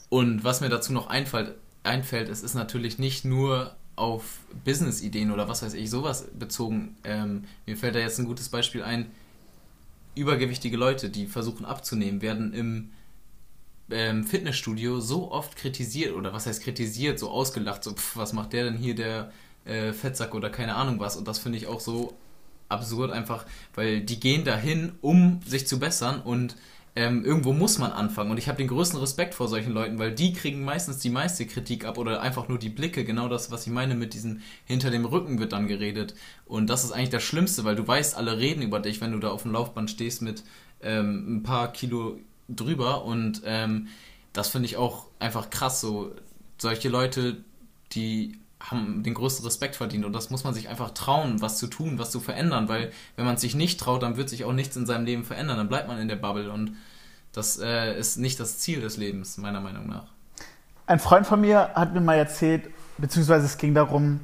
[0.09, 5.47] Und was mir dazu noch einfällt, einfällt, es ist natürlich nicht nur auf Business-Ideen oder
[5.47, 6.95] was weiß ich, sowas bezogen.
[7.03, 9.11] Ähm, mir fällt da jetzt ein gutes Beispiel ein.
[10.15, 12.89] Übergewichtige Leute, die versuchen abzunehmen, werden im
[13.91, 18.53] ähm, Fitnessstudio so oft kritisiert oder was heißt kritisiert, so ausgelacht, so pff, was macht
[18.53, 19.31] der denn hier, der
[19.65, 21.15] äh, Fettsack oder keine Ahnung was.
[21.15, 22.17] Und das finde ich auch so
[22.69, 23.45] absurd einfach,
[23.75, 26.55] weil die gehen dahin, um sich zu bessern und
[26.99, 28.29] ähm, irgendwo muss man anfangen.
[28.29, 31.47] Und ich habe den größten Respekt vor solchen Leuten, weil die kriegen meistens die meiste
[31.47, 33.05] Kritik ab oder einfach nur die Blicke.
[33.05, 36.13] Genau das, was ich meine mit diesem hinter dem Rücken wird dann geredet.
[36.45, 39.19] Und das ist eigentlich das Schlimmste, weil du weißt, alle reden über dich, wenn du
[39.19, 40.43] da auf dem Laufband stehst mit
[40.81, 43.05] ähm, ein paar Kilo drüber.
[43.05, 43.87] Und ähm,
[44.33, 45.79] das finde ich auch einfach krass.
[45.79, 46.11] So
[46.57, 47.37] solche Leute,
[47.93, 51.67] die haben den größten Respekt verdient und das muss man sich einfach trauen, was zu
[51.67, 54.75] tun, was zu verändern, weil wenn man sich nicht traut, dann wird sich auch nichts
[54.75, 56.75] in seinem Leben verändern, dann bleibt man in der Bubble und
[57.31, 60.07] das äh, ist nicht das Ziel des Lebens, meiner Meinung nach.
[60.87, 64.21] Ein Freund von mir hat mir mal erzählt, beziehungsweise es ging darum,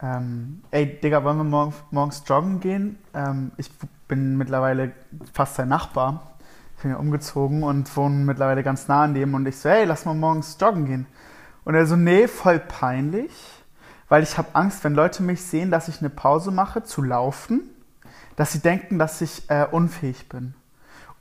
[0.00, 2.98] ähm, ey Digga, wollen wir morgen, morgens joggen gehen?
[3.14, 3.70] Ähm, ich
[4.06, 4.92] bin mittlerweile
[5.32, 6.34] fast sein Nachbar,
[6.76, 9.84] ich bin ja umgezogen und wohne mittlerweile ganz nah an dem und ich so, ey,
[9.84, 11.06] lass mal morgens joggen gehen.
[11.68, 13.30] Und er so, nee, voll peinlich,
[14.08, 17.60] weil ich habe Angst, wenn Leute mich sehen, dass ich eine Pause mache, zu laufen,
[18.36, 20.54] dass sie denken, dass ich äh, unfähig bin.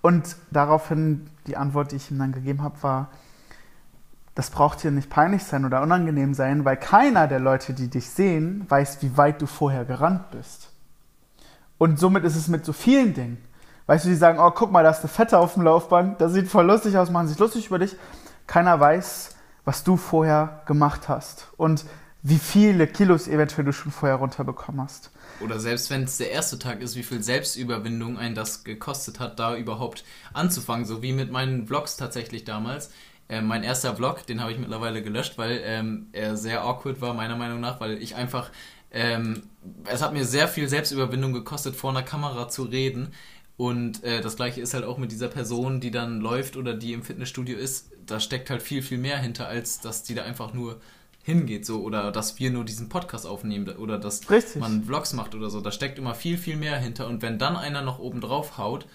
[0.01, 3.09] Und daraufhin die Antwort, die ich ihm dann gegeben habe, war,
[4.35, 8.09] das braucht hier nicht peinlich sein oder unangenehm sein, weil keiner der Leute, die dich
[8.09, 10.69] sehen, weiß, wie weit du vorher gerannt bist.
[11.77, 13.37] Und somit ist es mit so vielen Dingen.
[13.85, 16.31] Weißt du, die sagen, oh, guck mal, da ist eine Fette auf dem Laufband, das
[16.31, 17.97] sieht voll lustig aus, machen sich lustig über dich.
[18.47, 19.35] Keiner weiß,
[19.67, 21.83] was du vorher gemacht hast und
[22.23, 25.11] wie viele Kilos eventuell du schon vorher runterbekommen hast.
[25.41, 29.39] Oder selbst wenn es der erste Tag ist, wie viel Selbstüberwindung ein das gekostet hat,
[29.39, 30.85] da überhaupt anzufangen.
[30.85, 32.91] So wie mit meinen Vlogs tatsächlich damals.
[33.27, 37.13] Äh, mein erster Vlog, den habe ich mittlerweile gelöscht, weil ähm, er sehr awkward war,
[37.13, 38.51] meiner Meinung nach, weil ich einfach.
[38.89, 39.43] Ähm,
[39.83, 43.09] es hat mir sehr viel Selbstüberwindung gekostet, vor einer Kamera zu reden.
[43.57, 46.93] Und äh, das gleiche ist halt auch mit dieser Person, die dann läuft oder die
[46.93, 47.91] im Fitnessstudio ist.
[48.07, 50.79] Da steckt halt viel, viel mehr hinter, als dass die da einfach nur
[51.23, 54.61] hingeht, so oder dass wir nur diesen Podcast aufnehmen oder dass Richtig.
[54.61, 55.59] man Vlogs macht oder so.
[55.59, 57.07] Da steckt immer viel, viel mehr hinter.
[57.07, 58.87] Und wenn dann einer noch oben drauf haut,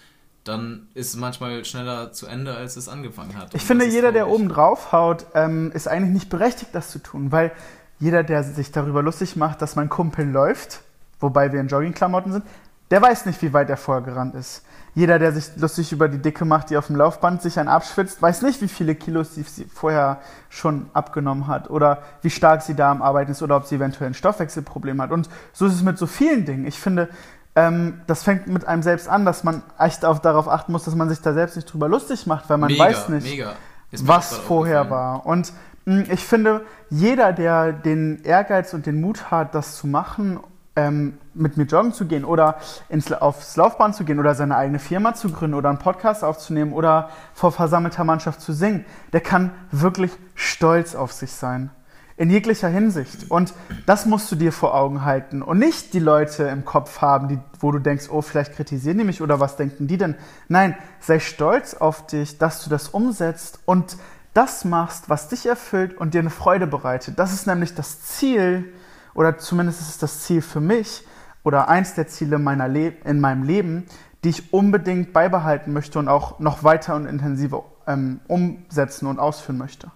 [0.43, 3.53] dann ist es manchmal schneller zu Ende, als es angefangen hat.
[3.53, 7.31] Ich finde, jeder, der oben drauf haut, ähm, ist eigentlich nicht berechtigt, das zu tun,
[7.31, 7.51] weil
[7.99, 10.81] jeder, der sich darüber lustig macht, dass mein Kumpel läuft,
[11.19, 12.45] wobei wir in Joggingklamotten sind,
[12.91, 14.63] der weiß nicht, wie weit er vorher gerannt ist.
[14.95, 18.21] Jeder, der sich lustig über die Dicke macht, die auf dem Laufband sich einen abschwitzt,
[18.21, 20.19] weiß nicht, wie viele Kilos sie vorher
[20.49, 24.11] schon abgenommen hat oder wie stark sie da am Arbeiten ist oder ob sie eventuell
[24.11, 25.11] ein Stoffwechselproblem hat.
[25.11, 26.67] Und so ist es mit so vielen Dingen.
[26.67, 27.09] Ich finde,
[27.55, 30.95] ähm, das fängt mit einem selbst an, dass man echt auf, darauf achten muss, dass
[30.95, 33.45] man sich da selbst nicht drüber lustig macht, weil man mega, weiß nicht,
[33.91, 35.25] was vorher war.
[35.25, 35.53] Und
[35.85, 40.39] mh, hm, ich finde, jeder, der den Ehrgeiz und den Mut hat, das zu machen,
[40.75, 42.57] ähm, mit mir joggen zu gehen oder
[42.89, 46.73] ins, aufs Laufbahn zu gehen oder seine eigene Firma zu gründen oder einen Podcast aufzunehmen
[46.73, 51.69] oder vor versammelter Mannschaft zu singen, der kann wirklich stolz auf sich sein.
[52.15, 53.31] In jeglicher Hinsicht.
[53.31, 53.53] Und
[53.87, 57.39] das musst du dir vor Augen halten und nicht die Leute im Kopf haben, die,
[57.59, 60.15] wo du denkst, oh, vielleicht kritisieren die mich oder was denken die denn?
[60.47, 63.97] Nein, sei stolz auf dich, dass du das umsetzt und
[64.35, 67.17] das machst, was dich erfüllt und dir eine Freude bereitet.
[67.17, 68.71] Das ist nämlich das Ziel,
[69.15, 71.03] oder zumindest ist es das Ziel für mich
[71.43, 73.85] oder eins der Ziele meiner Le in meinem Leben,
[74.23, 79.57] die ich unbedingt beibehalten möchte und auch noch weiter und intensiver ähm, umsetzen und ausführen
[79.57, 79.91] möchte.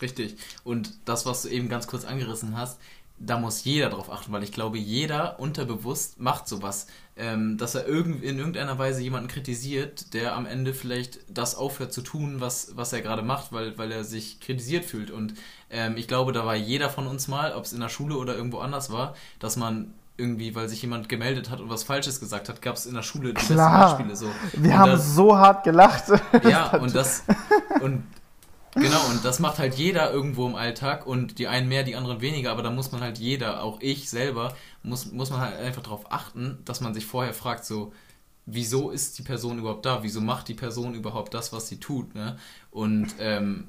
[0.00, 0.36] Richtig.
[0.62, 2.78] Und das, was du eben ganz kurz angerissen hast,
[3.20, 7.86] da muss jeder drauf achten, weil ich glaube, jeder unterbewusst macht sowas, ähm, dass er
[7.86, 12.76] irgend, in irgendeiner Weise jemanden kritisiert, der am Ende vielleicht das aufhört zu tun, was,
[12.76, 15.10] was er gerade macht, weil, weil er sich kritisiert fühlt.
[15.10, 15.34] Und
[15.68, 18.36] ähm, ich glaube, da war jeder von uns mal, ob es in der Schule oder
[18.36, 22.48] irgendwo anders war, dass man irgendwie, weil sich jemand gemeldet hat und was Falsches gesagt
[22.48, 23.96] hat, gab es in der Schule die Klar.
[23.96, 24.26] Beispiele so.
[24.52, 26.04] Wir und haben das, so hart gelacht.
[26.48, 27.24] Ja, und das
[27.80, 28.04] und
[28.74, 32.20] Genau, und das macht halt jeder irgendwo im Alltag und die einen mehr, die anderen
[32.20, 35.82] weniger, aber da muss man halt jeder, auch ich selber, muss, muss man halt einfach
[35.82, 37.92] darauf achten, dass man sich vorher fragt, so,
[38.46, 40.02] wieso ist die Person überhaupt da?
[40.02, 42.14] Wieso macht die Person überhaupt das, was sie tut?
[42.14, 42.38] Ne?
[42.70, 43.68] Und ähm,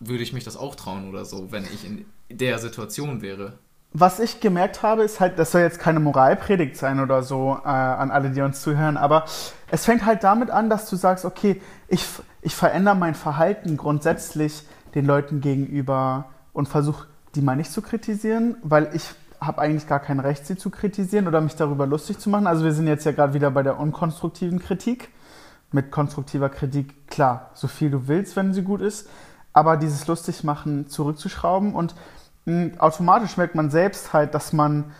[0.00, 3.58] würde ich mich das auch trauen oder so, wenn ich in der Situation wäre?
[3.96, 7.68] Was ich gemerkt habe, ist halt, das soll jetzt keine Moralpredigt sein oder so äh,
[7.68, 9.24] an alle, die uns zuhören, aber
[9.70, 12.04] es fängt halt damit an, dass du sagst, okay, ich,
[12.42, 14.66] ich verändere mein Verhalten grundsätzlich
[14.96, 20.00] den Leuten gegenüber und versuche, die mal nicht zu kritisieren, weil ich habe eigentlich gar
[20.00, 22.48] kein Recht, sie zu kritisieren oder mich darüber lustig zu machen.
[22.48, 25.10] Also wir sind jetzt ja gerade wieder bei der unkonstruktiven Kritik.
[25.70, 29.08] Mit konstruktiver Kritik, klar, so viel du willst, wenn sie gut ist,
[29.52, 31.94] aber dieses Lustigmachen zurückzuschrauben und
[32.78, 34.92] automatisch merkt man selbst halt, dass man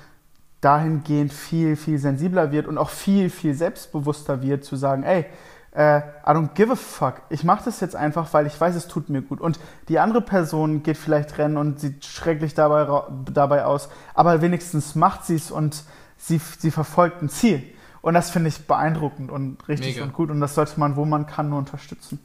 [0.61, 5.27] dahingehend viel, viel sensibler wird und auch viel, viel selbstbewusster wird, zu sagen, ey,
[5.73, 7.23] äh, I don't give a fuck.
[7.29, 9.41] Ich mache das jetzt einfach, weil ich weiß, es tut mir gut.
[9.41, 14.95] Und die andere Person geht vielleicht rennen und sieht schrecklich dabei, dabei aus, aber wenigstens
[14.95, 15.83] macht sie es und
[16.17, 17.63] sie, sie verfolgt ein Ziel.
[18.01, 20.05] Und das finde ich beeindruckend und richtig Mega.
[20.05, 20.31] und gut.
[20.31, 22.21] Und das sollte man, wo man kann, nur unterstützen.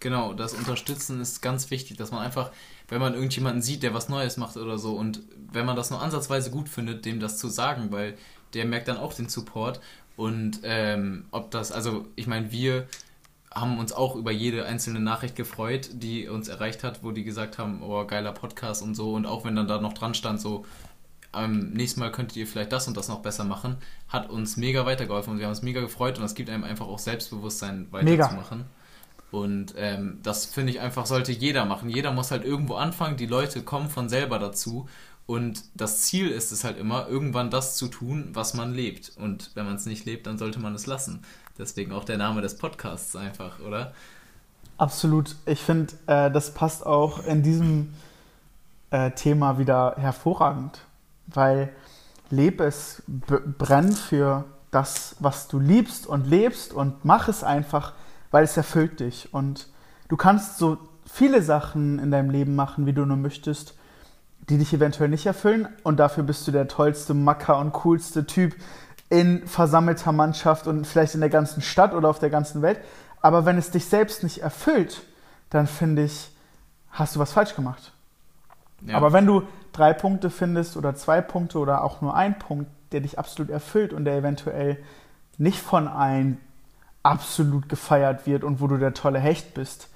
[0.00, 2.50] Genau, das Unterstützen ist ganz wichtig, dass man einfach,
[2.88, 5.20] wenn man irgendjemanden sieht, der was Neues macht oder so, und
[5.52, 8.16] wenn man das nur ansatzweise gut findet, dem das zu sagen, weil
[8.52, 9.80] der merkt dann auch den Support
[10.16, 12.86] und ähm, ob das, also ich meine, wir
[13.52, 17.58] haben uns auch über jede einzelne Nachricht gefreut, die uns erreicht hat, wo die gesagt
[17.58, 19.12] haben, oh, geiler Podcast und so.
[19.12, 20.64] Und auch wenn dann da noch dran stand, so,
[21.34, 23.76] ähm, nächstes Mal könntet ihr vielleicht das und das noch besser machen,
[24.08, 26.86] hat uns mega weitergeholfen und wir haben uns mega gefreut und das gibt einem einfach
[26.86, 28.58] auch Selbstbewusstsein weiterzumachen.
[28.58, 28.70] Mega.
[29.34, 31.90] Und ähm, das finde ich einfach, sollte jeder machen.
[31.90, 34.88] Jeder muss halt irgendwo anfangen, die Leute kommen von selber dazu
[35.26, 39.10] und das Ziel ist es halt immer, irgendwann das zu tun, was man lebt.
[39.18, 41.24] Und wenn man es nicht lebt, dann sollte man es lassen.
[41.58, 43.92] Deswegen auch der Name des Podcasts einfach, oder?
[44.78, 45.34] Absolut.
[45.46, 47.92] Ich finde, äh, das passt auch in diesem
[48.92, 50.82] äh, Thema wieder hervorragend,
[51.26, 51.72] weil
[52.30, 57.94] leb es, brenn für das, was du liebst und lebst und mach es einfach,
[58.34, 59.32] weil es erfüllt dich.
[59.32, 59.68] Und
[60.08, 60.76] du kannst so
[61.06, 63.74] viele Sachen in deinem Leben machen, wie du nur möchtest
[64.48, 68.54] die dich eventuell nicht erfüllen und dafür bist du der tollste Macker und coolste Typ
[69.08, 72.80] in versammelter Mannschaft und vielleicht in der ganzen Stadt oder auf der ganzen Welt.
[73.22, 75.02] Aber wenn es dich selbst nicht erfüllt,
[75.50, 76.30] dann finde ich,
[76.90, 77.92] hast du was falsch gemacht.
[78.82, 78.96] Ja.
[78.96, 83.00] Aber wenn du drei Punkte findest oder zwei Punkte oder auch nur ein Punkt, der
[83.00, 84.78] dich absolut erfüllt und der eventuell
[85.38, 86.38] nicht von allen
[87.04, 89.88] absolut gefeiert wird und wo du der tolle Hecht bist,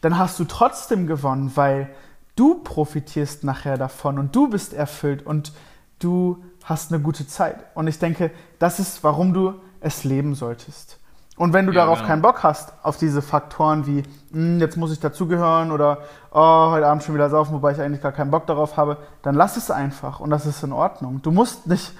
[0.00, 1.90] dann hast du trotzdem gewonnen, weil
[2.36, 5.52] du profitierst nachher davon und du bist erfüllt und
[5.98, 7.56] du hast eine gute Zeit.
[7.74, 10.98] Und ich denke, das ist, warum du es leben solltest.
[11.36, 12.08] Und wenn du ja, darauf genau.
[12.08, 15.98] keinen Bock hast, auf diese Faktoren wie, hm, jetzt muss ich dazugehören oder
[16.30, 19.34] oh, heute Abend schon wieder saufen, wobei ich eigentlich gar keinen Bock darauf habe, dann
[19.34, 21.22] lass es einfach und das ist in Ordnung.
[21.22, 21.92] Du musst nicht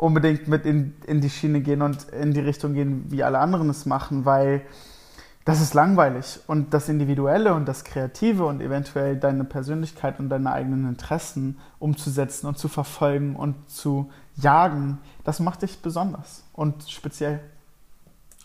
[0.00, 3.68] unbedingt mit in, in die Schiene gehen und in die Richtung gehen, wie alle anderen
[3.68, 4.62] es machen, weil
[5.44, 6.40] das ist langweilig.
[6.46, 12.46] Und das Individuelle und das Kreative und eventuell deine Persönlichkeit und deine eigenen Interessen umzusetzen
[12.46, 17.40] und zu verfolgen und zu jagen, das macht dich besonders und speziell.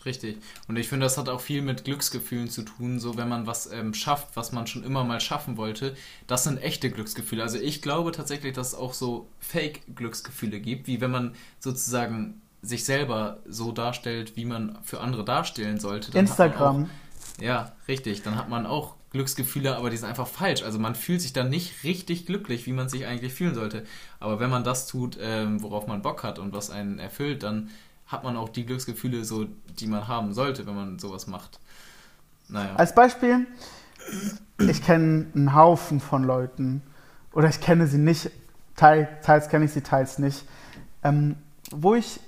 [0.06, 0.38] Richtig.
[0.68, 3.00] Und ich finde, das hat auch viel mit Glücksgefühlen zu tun.
[3.00, 5.96] So, wenn man was ähm, schafft, was man schon immer mal schaffen wollte,
[6.28, 7.42] das sind echte Glücksgefühle.
[7.42, 12.84] Also ich glaube tatsächlich, dass es auch so Fake-Glücksgefühle gibt, wie wenn man sozusagen sich
[12.84, 16.16] selber so darstellt, wie man für andere darstellen sollte.
[16.16, 16.84] Instagram.
[16.84, 18.22] Auch, ja, richtig.
[18.22, 20.62] Dann hat man auch Glücksgefühle, aber die sind einfach falsch.
[20.62, 23.84] Also man fühlt sich dann nicht richtig glücklich, wie man sich eigentlich fühlen sollte.
[24.20, 27.70] Aber wenn man das tut, ähm, worauf man Bock hat und was einen erfüllt, dann
[28.06, 29.46] hat man auch die Glücksgefühle, so,
[29.78, 31.58] die man haben sollte, wenn man sowas macht.
[32.48, 32.74] Naja.
[32.76, 33.46] Als Beispiel,
[34.58, 36.82] ich kenne einen Haufen von Leuten,
[37.32, 38.30] oder ich kenne sie nicht,
[38.76, 40.44] teils, teils kenne ich sie, teils nicht,
[41.02, 41.36] ähm,
[41.70, 42.20] wo ich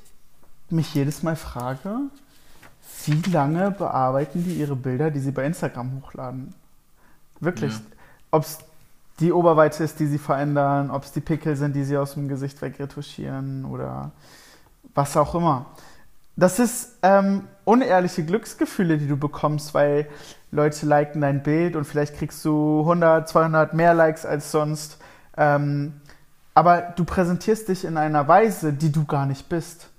[0.71, 1.99] mich jedes Mal frage,
[3.07, 6.55] wie lange bearbeiten die ihre Bilder, die sie bei Instagram hochladen?
[7.41, 7.73] Wirklich.
[7.73, 7.81] Ja.
[8.33, 8.59] Ob es
[9.21, 12.29] die Oberweite ist, die sie verändern, ob es die Pickel sind, die sie aus dem
[12.29, 14.13] Gesicht wegretuschieren oder
[14.99, 15.67] was auch immer.
[16.35, 20.09] Das ist ähm, unehrliche Glücksgefühle, die du bekommst, weil
[20.51, 24.99] Leute liken dein Bild und vielleicht kriegst du 100, 200 mehr Likes als sonst.
[25.37, 26.01] Ähm,
[26.53, 29.91] aber du präsentierst dich in einer Weise, die du gar nicht bist.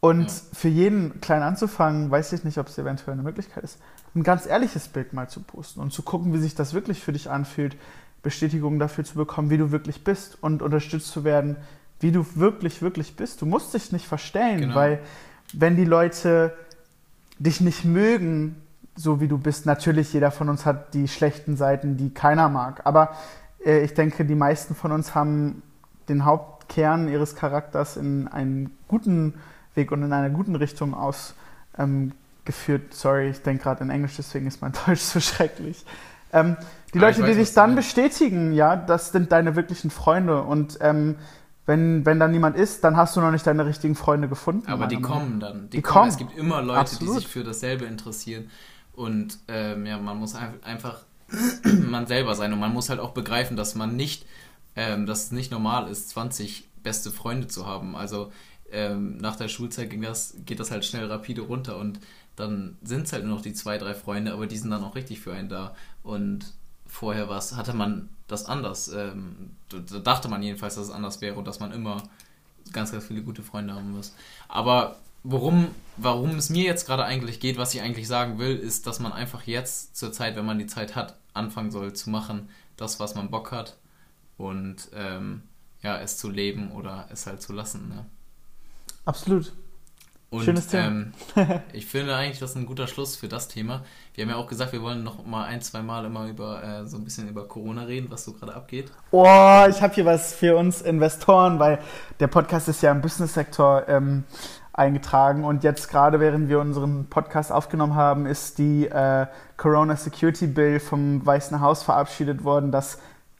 [0.00, 0.40] Und ja.
[0.54, 3.78] für jeden klein anzufangen, weiß ich nicht, ob es eventuell eine Möglichkeit ist,
[4.14, 7.12] ein ganz ehrliches Bild mal zu posten und zu gucken, wie sich das wirklich für
[7.12, 7.76] dich anfühlt,
[8.22, 11.56] Bestätigung dafür zu bekommen, wie du wirklich bist und unterstützt zu werden,
[12.02, 13.40] wie du wirklich, wirklich bist.
[13.40, 14.74] Du musst dich nicht verstellen, genau.
[14.74, 15.00] weil
[15.52, 16.54] wenn die Leute
[17.38, 18.56] dich nicht mögen,
[18.94, 22.82] so wie du bist, natürlich jeder von uns hat die schlechten Seiten, die keiner mag.
[22.84, 23.12] Aber
[23.64, 25.62] äh, ich denke, die meisten von uns haben
[26.08, 29.34] den Hauptkern ihres Charakters in einen guten
[29.74, 31.32] Weg und in einer guten Richtung ausgeführt.
[31.78, 32.12] Ähm,
[32.90, 35.84] Sorry, ich denke gerade in Englisch, deswegen ist mein Deutsch so schrecklich.
[36.32, 36.56] Ähm,
[36.92, 40.42] die Aber Leute, weiß, die dich dann bestätigen, ja, das sind deine wirklichen Freunde.
[40.42, 41.16] Und ähm,
[41.66, 44.66] wenn, wenn da niemand ist, dann hast du noch nicht deine richtigen Freunde gefunden.
[44.66, 45.70] Aber die kommen dann.
[45.70, 45.94] Die, die kommen.
[45.94, 46.08] kommen.
[46.08, 47.14] Es gibt immer Leute, Absolut.
[47.14, 48.50] die sich für dasselbe interessieren.
[48.92, 51.04] Und ähm, ja, man muss einfach
[51.64, 52.52] man selber sein.
[52.52, 54.26] Und man muss halt auch begreifen, dass man nicht,
[54.76, 57.94] ähm, dass es nicht normal ist, 20 beste Freunde zu haben.
[57.94, 58.32] Also
[58.70, 62.00] ähm, nach der Schulzeit ging das, geht das halt schnell rapide runter und
[62.36, 64.94] dann sind es halt nur noch die zwei, drei Freunde, aber die sind dann auch
[64.94, 65.74] richtig für einen da.
[66.02, 66.54] Und
[66.92, 68.88] vorher was hatte man das anders.
[68.88, 72.02] Ähm, da dachte man jedenfalls, dass es anders wäre und dass man immer
[72.72, 74.14] ganz, ganz viele gute Freunde haben muss.
[74.48, 78.86] Aber worum, warum es mir jetzt gerade eigentlich geht, was ich eigentlich sagen will, ist,
[78.86, 82.50] dass man einfach jetzt zur Zeit, wenn man die Zeit hat, anfangen soll zu machen,
[82.76, 83.76] das, was man Bock hat
[84.36, 85.42] und ähm,
[85.82, 87.88] ja, es zu leben oder es halt zu lassen.
[87.88, 88.04] Ne?
[89.04, 89.52] Absolut.
[90.32, 90.86] Und, Schönes Thema.
[90.86, 91.12] Ähm,
[91.74, 93.82] ich finde eigentlich, das ist ein guter Schluss für das Thema.
[94.14, 96.86] Wir haben ja auch gesagt, wir wollen noch mal ein, zwei Mal immer über äh,
[96.86, 98.90] so ein bisschen über Corona reden, was so gerade abgeht.
[99.10, 101.80] Oh, ich habe hier was für uns Investoren, weil
[102.18, 104.24] der Podcast ist ja im Business-Sektor ähm,
[104.72, 109.26] eingetragen und jetzt gerade während wir unseren Podcast aufgenommen haben, ist die äh,
[109.58, 112.96] Corona Security Bill vom Weißen Haus verabschiedet worden, dass,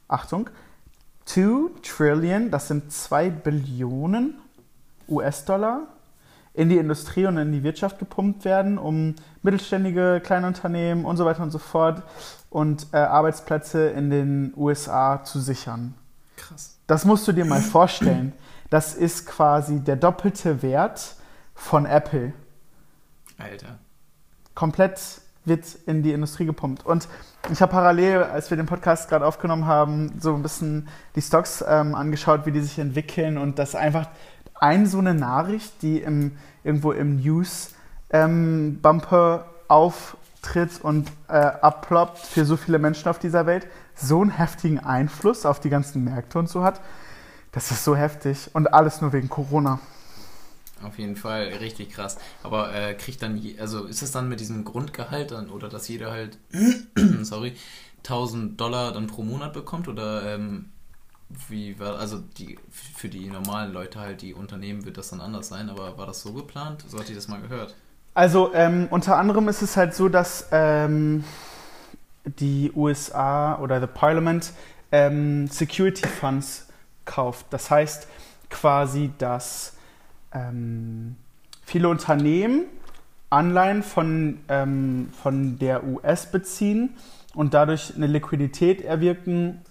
[0.07, 0.47] Achtung,
[1.25, 4.35] 2 Trillion, das sind 2 Billionen
[5.09, 5.87] US-Dollar
[6.53, 11.43] in die Industrie und in die Wirtschaft gepumpt werden, um mittelständige Kleinunternehmen und so weiter
[11.43, 12.03] und so fort
[12.49, 15.95] und äh, Arbeitsplätze in den USA zu sichern.
[16.37, 16.77] Krass.
[16.85, 18.33] Das musst du dir mal vorstellen.
[18.69, 21.15] Das ist quasi der doppelte Wert
[21.55, 22.33] von Apple.
[23.37, 23.79] Alter.
[24.53, 24.99] Komplett
[25.45, 26.85] wird in die Industrie gepumpt.
[26.85, 27.07] Und
[27.51, 31.63] ich habe parallel, als wir den Podcast gerade aufgenommen haben, so ein bisschen die Stocks
[31.67, 34.07] ähm, angeschaut, wie die sich entwickeln und das einfach
[34.63, 42.45] ein so eine Nachricht, die im, irgendwo im News-Bumper ähm, auftritt und äh, abploppt für
[42.45, 46.47] so viele Menschen auf dieser Welt, so einen heftigen Einfluss auf die ganzen Märkte und
[46.49, 46.79] so hat.
[47.51, 49.79] Das ist so heftig und alles nur wegen Corona.
[50.81, 52.17] Auf jeden Fall, richtig krass.
[52.41, 56.11] Aber äh, kriegt dann, also ist es dann mit diesem Grundgehalt dann, oder dass jeder
[56.11, 56.37] halt,
[57.21, 57.53] sorry,
[57.99, 60.72] 1000 Dollar dann pro Monat bekommt oder ähm,
[61.49, 65.47] wie war, also die, für die normalen Leute halt, die Unternehmen, wird das dann anders
[65.47, 66.83] sein, aber war das so geplant?
[66.87, 67.75] So hatte ich das mal gehört.
[68.13, 71.23] Also ähm, unter anderem ist es halt so, dass ähm,
[72.25, 74.53] die USA oder the Parliament
[74.91, 76.67] ähm, Security Funds
[77.05, 77.47] kauft.
[77.49, 78.07] Das heißt
[78.49, 79.73] quasi, dass
[80.31, 81.15] ähm,
[81.65, 82.65] viele Unternehmen
[83.33, 86.95] Anleihen von, ähm, von der US beziehen
[87.33, 89.61] und dadurch eine Liquidität erwirken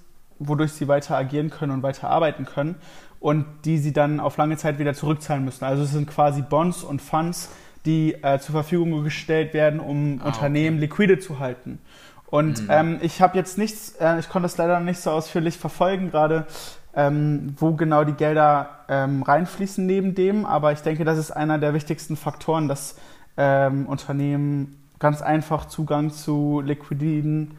[0.48, 2.76] wodurch sie weiter agieren können und weiter arbeiten können
[3.20, 5.64] und die sie dann auf lange Zeit wieder zurückzahlen müssen.
[5.64, 7.50] Also es sind quasi Bonds und Funds,
[7.84, 10.86] die äh, zur Verfügung gestellt werden, um ah, Unternehmen okay.
[10.86, 11.78] liquide zu halten.
[12.26, 12.68] Und mhm.
[12.70, 16.46] ähm, ich habe jetzt nichts, äh, ich konnte das leider nicht so ausführlich verfolgen gerade,
[16.94, 21.58] ähm, wo genau die Gelder ähm, reinfließen neben dem, aber ich denke, das ist einer
[21.58, 22.96] der wichtigsten Faktoren, dass
[23.36, 27.56] ähm, Unternehmen ganz einfach Zugang zu liquiden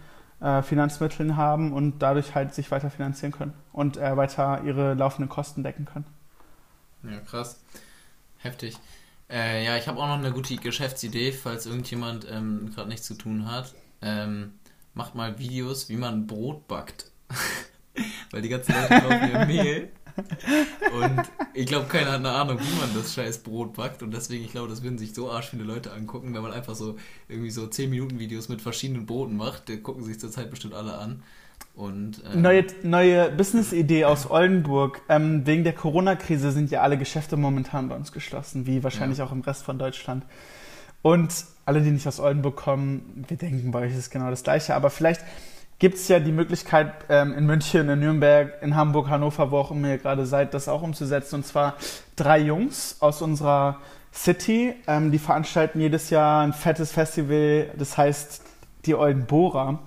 [0.62, 5.64] Finanzmitteln haben und dadurch halt sich weiter finanzieren können und äh, weiter ihre laufenden Kosten
[5.64, 6.06] decken können.
[7.04, 7.62] Ja, krass.
[8.38, 8.78] Heftig.
[9.30, 13.16] Äh, ja, ich habe auch noch eine gute Geschäftsidee, falls irgendjemand ähm, gerade nichts zu
[13.16, 13.74] tun hat.
[14.02, 14.54] Ähm,
[14.94, 17.12] macht mal Videos, wie man Brot backt.
[18.32, 19.92] Weil die ganzen Leute kaufen ja Mehl.
[20.16, 24.04] Und ich glaube, keiner hat eine Ahnung, wie man das scheiß Brot backt.
[24.04, 26.76] Und deswegen, ich glaube, das würden sich so arsch viele Leute angucken, wenn man einfach
[26.76, 26.98] so
[27.28, 29.70] irgendwie so 10 Minuten Videos mit verschiedenen Broten macht.
[29.70, 31.24] Die gucken sich zurzeit bestimmt alle an.
[31.76, 35.02] Und, ähm, neue neue Business-Idee aus Oldenburg.
[35.10, 39.26] Ähm, wegen der Corona-Krise sind ja alle Geschäfte momentan bei uns geschlossen, wie wahrscheinlich ja.
[39.26, 40.24] auch im Rest von Deutschland.
[41.02, 41.34] Und
[41.66, 44.76] alle, die nicht aus Oldenburg kommen, wir denken, bei euch ist genau das Gleiche.
[44.76, 45.22] Aber vielleicht
[45.80, 49.72] gibt es ja die Möglichkeit, ähm, in München, in Nürnberg, in Hamburg, Hannover, wo auch
[49.72, 51.36] immer ihr gerade seid, das auch umzusetzen.
[51.36, 51.76] Und zwar
[52.16, 53.80] drei Jungs aus unserer
[54.14, 58.44] City, ähm, die veranstalten jedes Jahr ein fettes Festival, das heißt
[58.86, 59.80] die Oldenbora.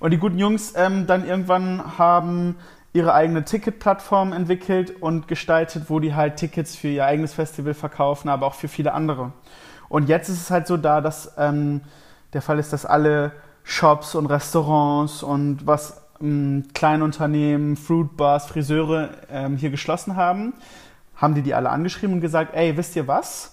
[0.00, 2.56] Und die guten Jungs ähm, dann irgendwann haben
[2.92, 8.28] ihre eigene Ticketplattform entwickelt und gestaltet, wo die halt Tickets für ihr eigenes Festival verkaufen,
[8.28, 9.32] aber auch für viele andere.
[9.88, 11.82] Und jetzt ist es halt so da, dass ähm,
[12.32, 13.32] der Fall ist, dass alle
[13.64, 20.52] Shops und Restaurants und was ähm, Kleinunternehmen, Fruitbars, Friseure ähm, hier geschlossen haben,
[21.16, 23.50] haben die die alle angeschrieben und gesagt, ey, wisst ihr was?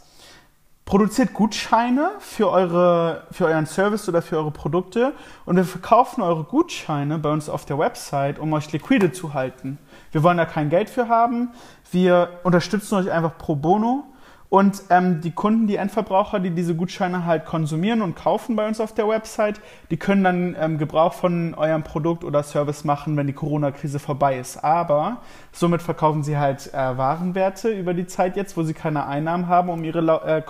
[0.83, 5.13] Produziert Gutscheine für, eure, für euren Service oder für eure Produkte
[5.45, 9.77] und wir verkaufen eure Gutscheine bei uns auf der Website, um euch liquide zu halten.
[10.11, 11.51] Wir wollen da kein Geld für haben.
[11.91, 14.10] Wir unterstützen euch einfach pro bono
[14.51, 18.81] und ähm, die Kunden, die Endverbraucher, die diese Gutscheine halt konsumieren und kaufen bei uns
[18.81, 23.27] auf der Website, die können dann ähm, Gebrauch von eurem Produkt oder Service machen, wenn
[23.27, 24.61] die Corona-Krise vorbei ist.
[24.61, 25.21] Aber
[25.53, 29.69] somit verkaufen sie halt äh, Warenwerte über die Zeit jetzt, wo sie keine Einnahmen haben,
[29.69, 30.43] um ihre, äh,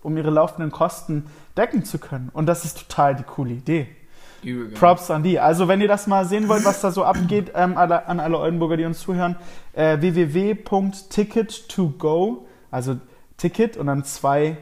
[0.00, 2.30] um ihre laufenden Kosten decken zu können.
[2.32, 3.86] Und das ist total die coole Idee.
[4.76, 5.38] Props an die.
[5.38, 8.78] Also wenn ihr das mal sehen wollt, was da so abgeht, ähm, an alle Oldenburger,
[8.78, 9.36] die uns zuhören,
[9.74, 12.38] äh, www.ticket2go,
[12.70, 12.96] also
[13.42, 14.56] Ticket und dann zwei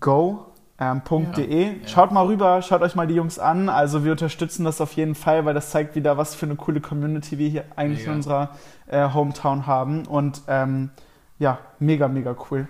[0.00, 0.46] go.de.
[0.78, 1.88] Ähm, ja, ja.
[1.88, 3.70] Schaut mal rüber, schaut euch mal die Jungs an.
[3.70, 6.82] Also wir unterstützen das auf jeden Fall, weil das zeigt wieder, was für eine coole
[6.82, 8.10] Community wir hier eigentlich mega.
[8.10, 10.06] in unserer äh, Hometown haben.
[10.06, 10.90] Und ähm,
[11.38, 12.68] ja, mega, mega cool.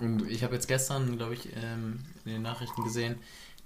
[0.00, 3.20] Und ich habe jetzt gestern, glaube ich, ähm, in den Nachrichten gesehen,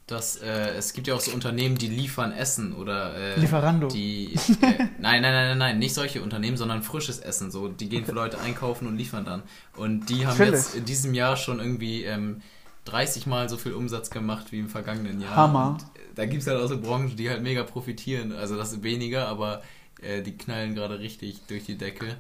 [0.06, 3.88] dass äh, es gibt ja auch so Unternehmen, die liefern Essen oder äh, Lieferando.
[3.88, 4.38] Die, äh,
[4.98, 7.50] nein, nein, nein, nein, nein, nicht solche Unternehmen, sondern frisches Essen.
[7.50, 9.42] So, die gehen für Leute einkaufen und liefern dann.
[9.76, 10.54] Und die haben Philipp.
[10.54, 12.42] jetzt in diesem Jahr schon irgendwie ähm,
[12.84, 15.36] 30 Mal so viel Umsatz gemacht wie im vergangenen Jahr.
[15.36, 15.68] Hammer.
[15.68, 15.84] Und
[16.16, 18.32] da gibt es halt auch so Branchen, die halt mega profitieren.
[18.32, 19.62] Also das weniger, aber
[20.02, 22.16] äh, die knallen gerade richtig durch die Decke.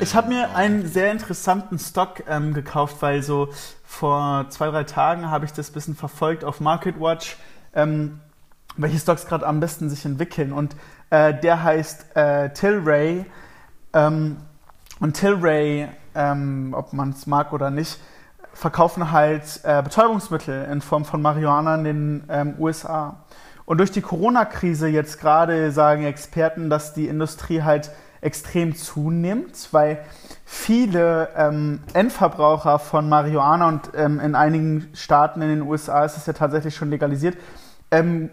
[0.00, 3.48] Ich habe mir einen sehr interessanten Stock ähm, gekauft, weil so
[3.84, 7.36] vor zwei, drei Tagen habe ich das bisschen verfolgt auf MarketWatch,
[7.74, 8.20] ähm,
[8.76, 10.52] welche Stocks gerade am besten sich entwickeln.
[10.52, 10.76] Und
[11.10, 13.24] äh, der heißt äh, Tilray.
[13.94, 14.36] Ähm,
[15.00, 17.98] und Tilray, ähm, ob man es mag oder nicht,
[18.52, 23.24] verkaufen halt äh, Betäubungsmittel in Form von Marihuana in den ähm, USA.
[23.64, 27.90] Und durch die Corona-Krise jetzt gerade sagen Experten, dass die Industrie halt
[28.20, 30.04] extrem zunimmt, weil
[30.44, 36.26] viele ähm, Endverbraucher von Marihuana und ähm, in einigen Staaten in den USA ist es
[36.26, 37.36] ja tatsächlich schon legalisiert,
[37.90, 38.30] ähm,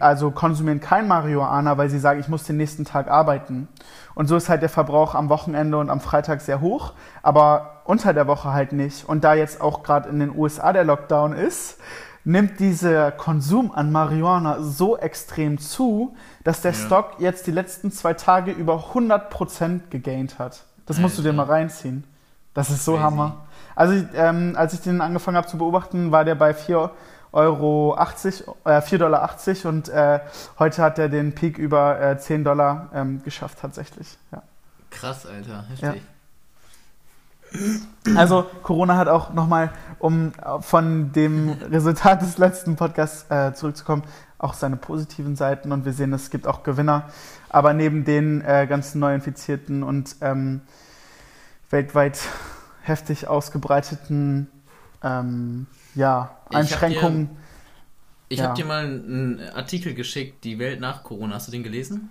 [0.00, 3.68] also konsumieren kein Marihuana, weil sie sagen, ich muss den nächsten Tag arbeiten.
[4.14, 8.12] Und so ist halt der Verbrauch am Wochenende und am Freitag sehr hoch, aber unter
[8.14, 9.08] der Woche halt nicht.
[9.08, 11.78] Und da jetzt auch gerade in den USA der Lockdown ist,
[12.24, 16.78] nimmt dieser Konsum an Marihuana so extrem zu, dass der ja.
[16.78, 20.64] Stock jetzt die letzten zwei Tage über 100% gegaint hat.
[20.86, 22.04] Das musst du dir mal reinziehen.
[22.54, 23.02] Das ist so Crazy.
[23.02, 23.46] Hammer.
[23.74, 26.90] Also ähm, als ich den angefangen habe zu beobachten, war der bei 4,80
[27.32, 29.28] Euro, äh, 4,80 Dollar
[29.64, 30.20] und äh,
[30.58, 34.16] heute hat er den Peak über äh, 10 Dollar ähm, geschafft tatsächlich.
[34.30, 34.42] Ja.
[34.90, 35.82] Krass, Alter, heftig.
[35.82, 36.13] Ja.
[38.16, 44.02] Also Corona hat auch nochmal, um von dem Resultat des letzten Podcasts äh, zurückzukommen,
[44.38, 47.08] auch seine positiven Seiten und wir sehen, es gibt auch Gewinner.
[47.48, 50.60] Aber neben den äh, ganzen Neuinfizierten und ähm,
[51.70, 52.18] weltweit
[52.82, 54.48] heftig ausgebreiteten
[55.02, 57.30] ähm, ja, Einschränkungen.
[58.28, 58.74] Ich habe dir, ja.
[58.74, 61.36] hab dir mal einen Artikel geschickt, die Welt nach Corona.
[61.36, 62.10] Hast du den gelesen?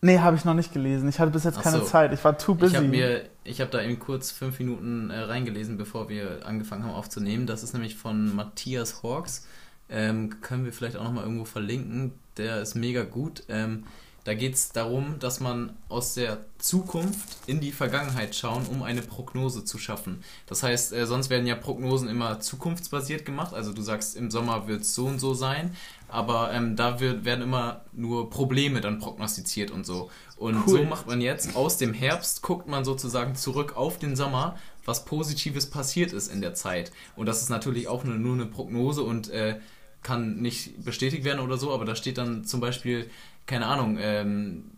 [0.00, 1.08] Nee, habe ich noch nicht gelesen.
[1.08, 1.84] Ich hatte bis jetzt keine so.
[1.84, 2.12] Zeit.
[2.12, 2.72] Ich war too busy.
[2.72, 6.84] Ich habe mir, ich habe da eben kurz fünf Minuten äh, reingelesen, bevor wir angefangen
[6.84, 7.46] haben aufzunehmen.
[7.46, 9.46] Das ist nämlich von Matthias Hawks.
[9.88, 12.12] Ähm, können wir vielleicht auch nochmal irgendwo verlinken.
[12.36, 13.44] Der ist mega gut.
[13.48, 13.84] Ähm,
[14.26, 19.00] da geht es darum, dass man aus der Zukunft in die Vergangenheit schauen, um eine
[19.00, 20.24] Prognose zu schaffen.
[20.46, 23.54] Das heißt, äh, sonst werden ja Prognosen immer zukunftsbasiert gemacht.
[23.54, 25.76] Also du sagst, im Sommer wird es so und so sein,
[26.08, 30.10] aber ähm, da wird, werden immer nur Probleme dann prognostiziert und so.
[30.36, 30.78] Und cool.
[30.78, 35.04] so macht man jetzt aus dem Herbst, guckt man sozusagen zurück auf den Sommer was
[35.04, 36.92] Positives passiert ist in der Zeit.
[37.16, 39.58] Und das ist natürlich auch nur, nur eine Prognose und äh,
[40.02, 43.10] kann nicht bestätigt werden oder so, aber da steht dann zum Beispiel,
[43.46, 44.70] keine Ahnung, ähm,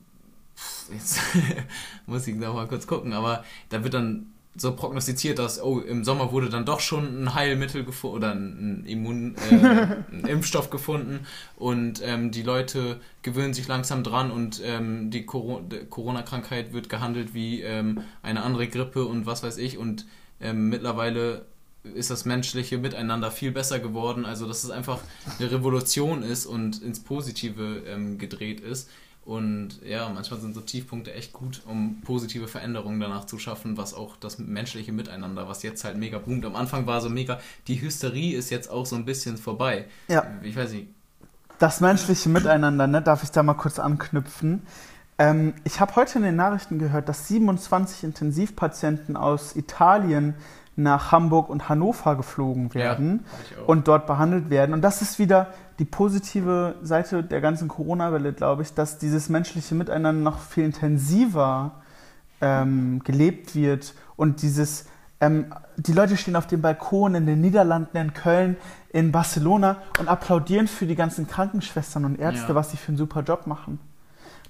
[0.92, 1.20] jetzt
[2.06, 6.04] muss ich noch mal kurz gucken, aber da wird dann so prognostiziert, dass oh, im
[6.04, 9.54] Sommer wurde dann doch schon ein Heilmittel gefunden oder ein, Immun, äh,
[10.12, 11.20] ein Impfstoff gefunden
[11.56, 17.62] und ähm, die Leute gewöhnen sich langsam dran und ähm, die Corona-Krankheit wird gehandelt wie
[17.62, 20.06] ähm, eine andere Grippe und was weiß ich und
[20.40, 21.46] ähm, mittlerweile
[21.94, 24.26] ist das menschliche Miteinander viel besser geworden.
[24.26, 25.00] Also dass es einfach
[25.38, 28.90] eine Revolution ist und ins Positive ähm, gedreht ist.
[29.28, 33.92] Und ja, manchmal sind so Tiefpunkte echt gut, um positive Veränderungen danach zu schaffen, was
[33.92, 36.46] auch das menschliche Miteinander, was jetzt halt mega boomt.
[36.46, 39.84] Am Anfang war so mega, die Hysterie ist jetzt auch so ein bisschen vorbei.
[40.08, 40.24] Ja.
[40.42, 40.88] Ich weiß nicht.
[41.58, 44.62] Das menschliche Miteinander, ne, darf ich da mal kurz anknüpfen.
[45.18, 50.36] Ähm, ich habe heute in den Nachrichten gehört, dass 27 Intensivpatienten aus Italien
[50.74, 54.72] nach Hamburg und Hannover geflogen werden ja, und dort behandelt werden.
[54.72, 55.48] Und das ist wieder
[55.78, 61.82] die positive Seite der ganzen Corona-Welle, glaube ich, dass dieses menschliche Miteinander noch viel intensiver
[62.40, 64.86] ähm, gelebt wird und dieses
[65.20, 68.56] ähm, die Leute stehen auf dem Balkon in den Niederlanden, in Köln,
[68.90, 72.54] in Barcelona und applaudieren für die ganzen Krankenschwestern und Ärzte, ja.
[72.54, 73.80] was sie für einen super Job machen.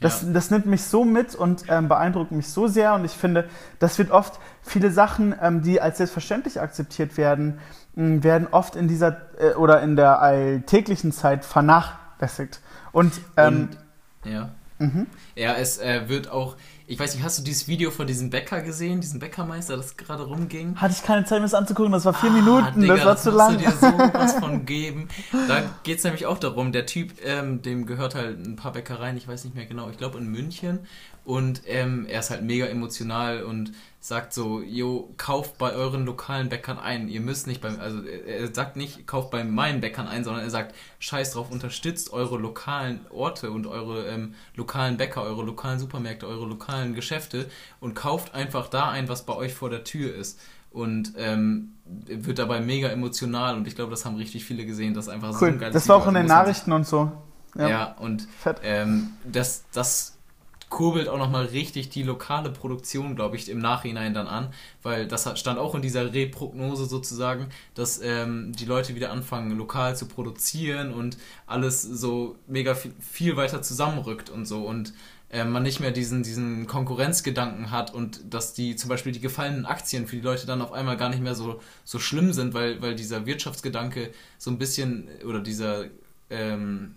[0.00, 0.28] Das, ja.
[0.32, 2.94] das nimmt mich so mit und ähm, beeindruckt mich so sehr.
[2.94, 3.48] Und ich finde,
[3.78, 7.58] das wird oft, viele Sachen, ähm, die als selbstverständlich akzeptiert werden,
[7.94, 12.60] werden oft in dieser äh, oder in der alltäglichen Zeit vernachlässigt.
[12.92, 13.70] Und, ähm,
[14.24, 14.50] und ja.
[14.78, 15.06] Mhm.
[15.34, 18.62] Ja, es äh, wird auch, ich weiß nicht, hast du dieses Video von diesem Bäcker
[18.62, 20.76] gesehen, diesen Bäckermeister, das gerade rumging?
[20.76, 23.14] Hatte ich keine Zeit, mir das anzugucken, das war vier ah, Minuten, Digga, das war
[23.14, 23.52] das zu lang.
[23.54, 25.08] Du dir so was von geben.
[25.48, 29.16] Da geht es nämlich auch darum, der Typ, ähm, dem gehört halt ein paar Bäckereien,
[29.16, 30.80] ich weiß nicht mehr genau, ich glaube in München.
[31.24, 33.72] Und ähm, er ist halt mega emotional und
[34.08, 37.08] sagt so, jo, kauft bei euren lokalen Bäckern ein.
[37.08, 40.50] Ihr müsst nicht beim, also er sagt nicht, kauft bei meinen Bäckern ein, sondern er
[40.50, 46.26] sagt, scheiß drauf, unterstützt eure lokalen Orte und eure ähm, lokalen Bäcker, eure lokalen Supermärkte,
[46.26, 47.50] eure lokalen Geschäfte
[47.80, 50.40] und kauft einfach da ein, was bei euch vor der Tür ist.
[50.70, 55.08] Und ähm, wird dabei mega emotional und ich glaube, das haben richtig viele gesehen, dass
[55.08, 55.38] einfach cool.
[55.38, 57.10] so ein geiles Das war auch in den Nachrichten und so.
[57.54, 58.28] Ja, ja und
[58.62, 60.17] ähm, das, das
[60.68, 64.52] kurbelt auch nochmal richtig die lokale Produktion, glaube ich, im Nachhinein dann an,
[64.82, 69.96] weil das stand auch in dieser Reprognose sozusagen, dass ähm, die Leute wieder anfangen, lokal
[69.96, 71.16] zu produzieren und
[71.46, 74.92] alles so mega viel, weiter zusammenrückt und so und
[75.30, 79.66] äh, man nicht mehr diesen, diesen Konkurrenzgedanken hat und dass die zum Beispiel die gefallenen
[79.66, 82.80] Aktien für die Leute dann auf einmal gar nicht mehr so, so schlimm sind, weil,
[82.80, 85.84] weil dieser Wirtschaftsgedanke so ein bisschen oder dieser
[86.30, 86.94] ähm,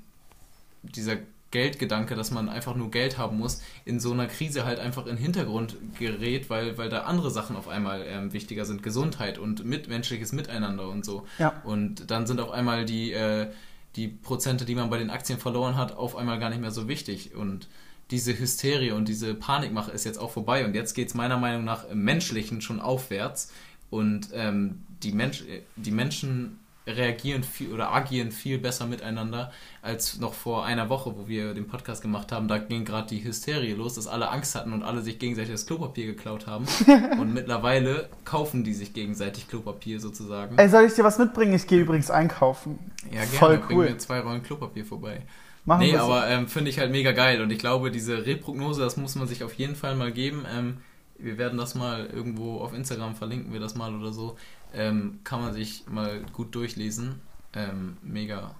[0.84, 1.18] dieser
[1.52, 5.16] Geldgedanke, dass man einfach nur Geld haben muss, in so einer Krise halt einfach in
[5.16, 8.84] den Hintergrund gerät, weil, weil da andere Sachen auf einmal ähm, wichtiger sind.
[8.84, 11.28] Gesundheit und mitmenschliches Miteinander und so.
[11.38, 11.62] Ja.
[11.64, 13.52] Und dann sind auf einmal die, äh,
[13.96, 16.88] die Prozente, die man bei den Aktien verloren hat, auf einmal gar nicht mehr so
[16.88, 17.36] wichtig.
[17.36, 17.68] Und
[18.12, 20.66] diese Hysterie und diese Panikmache ist jetzt auch vorbei.
[20.66, 23.52] Und jetzt geht es meiner Meinung nach im Menschlichen schon aufwärts.
[23.90, 25.44] Und ähm, die, Mensch,
[25.76, 26.58] die Menschen
[26.88, 29.52] reagieren viel oder agieren viel besser miteinander
[29.82, 32.48] als noch vor einer Woche, wo wir den Podcast gemacht haben.
[32.48, 35.66] Da ging gerade die Hysterie los, dass alle Angst hatten und alle sich gegenseitig das
[35.66, 36.66] Klopapier geklaut haben.
[37.20, 40.58] und mittlerweile kaufen die sich gegenseitig Klopapier sozusagen.
[40.58, 41.54] Ey, soll ich dir was mitbringen?
[41.54, 42.80] Ich gehe übrigens einkaufen.
[43.06, 43.28] Ja, gerne.
[43.28, 43.86] Voll cool.
[43.86, 45.22] Bring mir zwei Rollen Klopapier vorbei.
[45.64, 48.98] Machen nee, aber ähm, finde ich halt mega geil und ich glaube, diese Reprognose, das
[48.98, 50.44] muss man sich auf jeden Fall mal geben.
[50.52, 50.78] Ähm,
[51.20, 54.38] wir werden das mal irgendwo auf Instagram verlinken wir das mal oder so.
[54.74, 57.22] Ähm, kann man sich mal gut durchlesen.
[57.54, 58.56] Ähm, mega.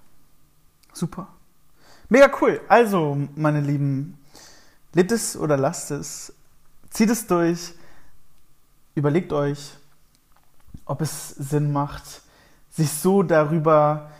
[0.94, 1.28] Super.
[2.10, 2.60] Mega cool.
[2.68, 4.18] Also, meine Lieben,
[4.94, 6.34] lebt es oder lasst es.
[6.90, 7.74] Zieht es durch.
[8.96, 9.78] Überlegt euch,
[10.86, 12.22] ob es Sinn macht,
[12.70, 14.12] sich so darüber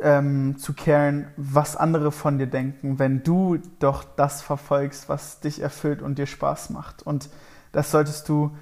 [0.00, 5.60] ähm, zu kehren, was andere von dir denken, wenn du doch das verfolgst, was dich
[5.60, 7.04] erfüllt und dir Spaß macht.
[7.04, 7.28] Und
[7.70, 8.56] das solltest du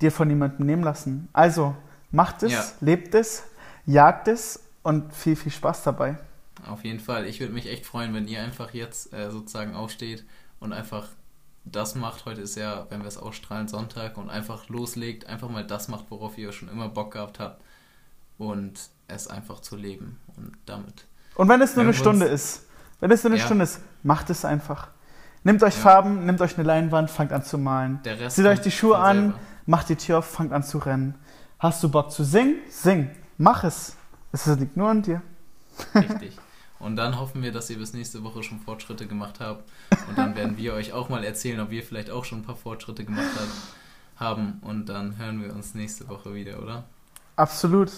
[0.00, 1.28] dir von niemandem nehmen lassen.
[1.32, 1.74] Also,
[2.14, 2.64] Macht es, ja.
[2.80, 3.42] lebt es,
[3.86, 6.16] jagt es und viel, viel Spaß dabei.
[6.66, 7.26] Auf jeden Fall.
[7.26, 10.24] Ich würde mich echt freuen, wenn ihr einfach jetzt äh, sozusagen aufsteht
[10.60, 11.08] und einfach
[11.64, 12.24] das macht.
[12.24, 16.06] Heute ist ja, wenn wir es ausstrahlen, Sonntag und einfach loslegt, einfach mal das macht,
[16.10, 17.60] worauf ihr schon immer Bock gehabt habt
[18.38, 21.06] und es einfach zu leben und damit.
[21.34, 22.66] Und wenn es nur eine Stunde ist,
[23.00, 23.44] wenn es nur eine ja.
[23.44, 24.88] Stunde ist, macht es einfach.
[25.42, 25.80] Nehmt euch ja.
[25.80, 28.00] Farben, nehmt euch eine Leinwand, fangt an zu malen.
[28.28, 29.34] Zieht euch die Schuhe an,
[29.66, 31.16] macht die Tür auf, fangt an zu rennen.
[31.64, 32.56] Hast du Bock zu singen?
[32.68, 33.08] Sing.
[33.38, 33.96] Mach es.
[34.32, 35.22] Es liegt nur an dir.
[35.94, 36.36] Richtig.
[36.78, 39.66] Und dann hoffen wir, dass ihr bis nächste Woche schon Fortschritte gemacht habt.
[40.06, 42.54] Und dann werden wir euch auch mal erzählen, ob wir vielleicht auch schon ein paar
[42.54, 43.30] Fortschritte gemacht
[44.16, 44.60] haben.
[44.60, 46.84] Und dann hören wir uns nächste Woche wieder, oder?
[47.36, 47.90] Absolut.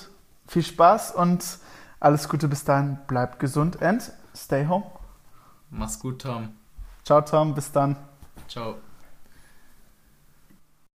[0.47, 1.59] Viel Spaß und
[1.99, 2.99] alles Gute bis dahin.
[3.09, 4.87] Bleibt gesund und stay home.
[5.71, 6.51] Mach's gut, Tom.
[7.03, 7.53] Ciao, Tom.
[7.53, 7.97] Bis dann.
[8.47, 8.77] Ciao.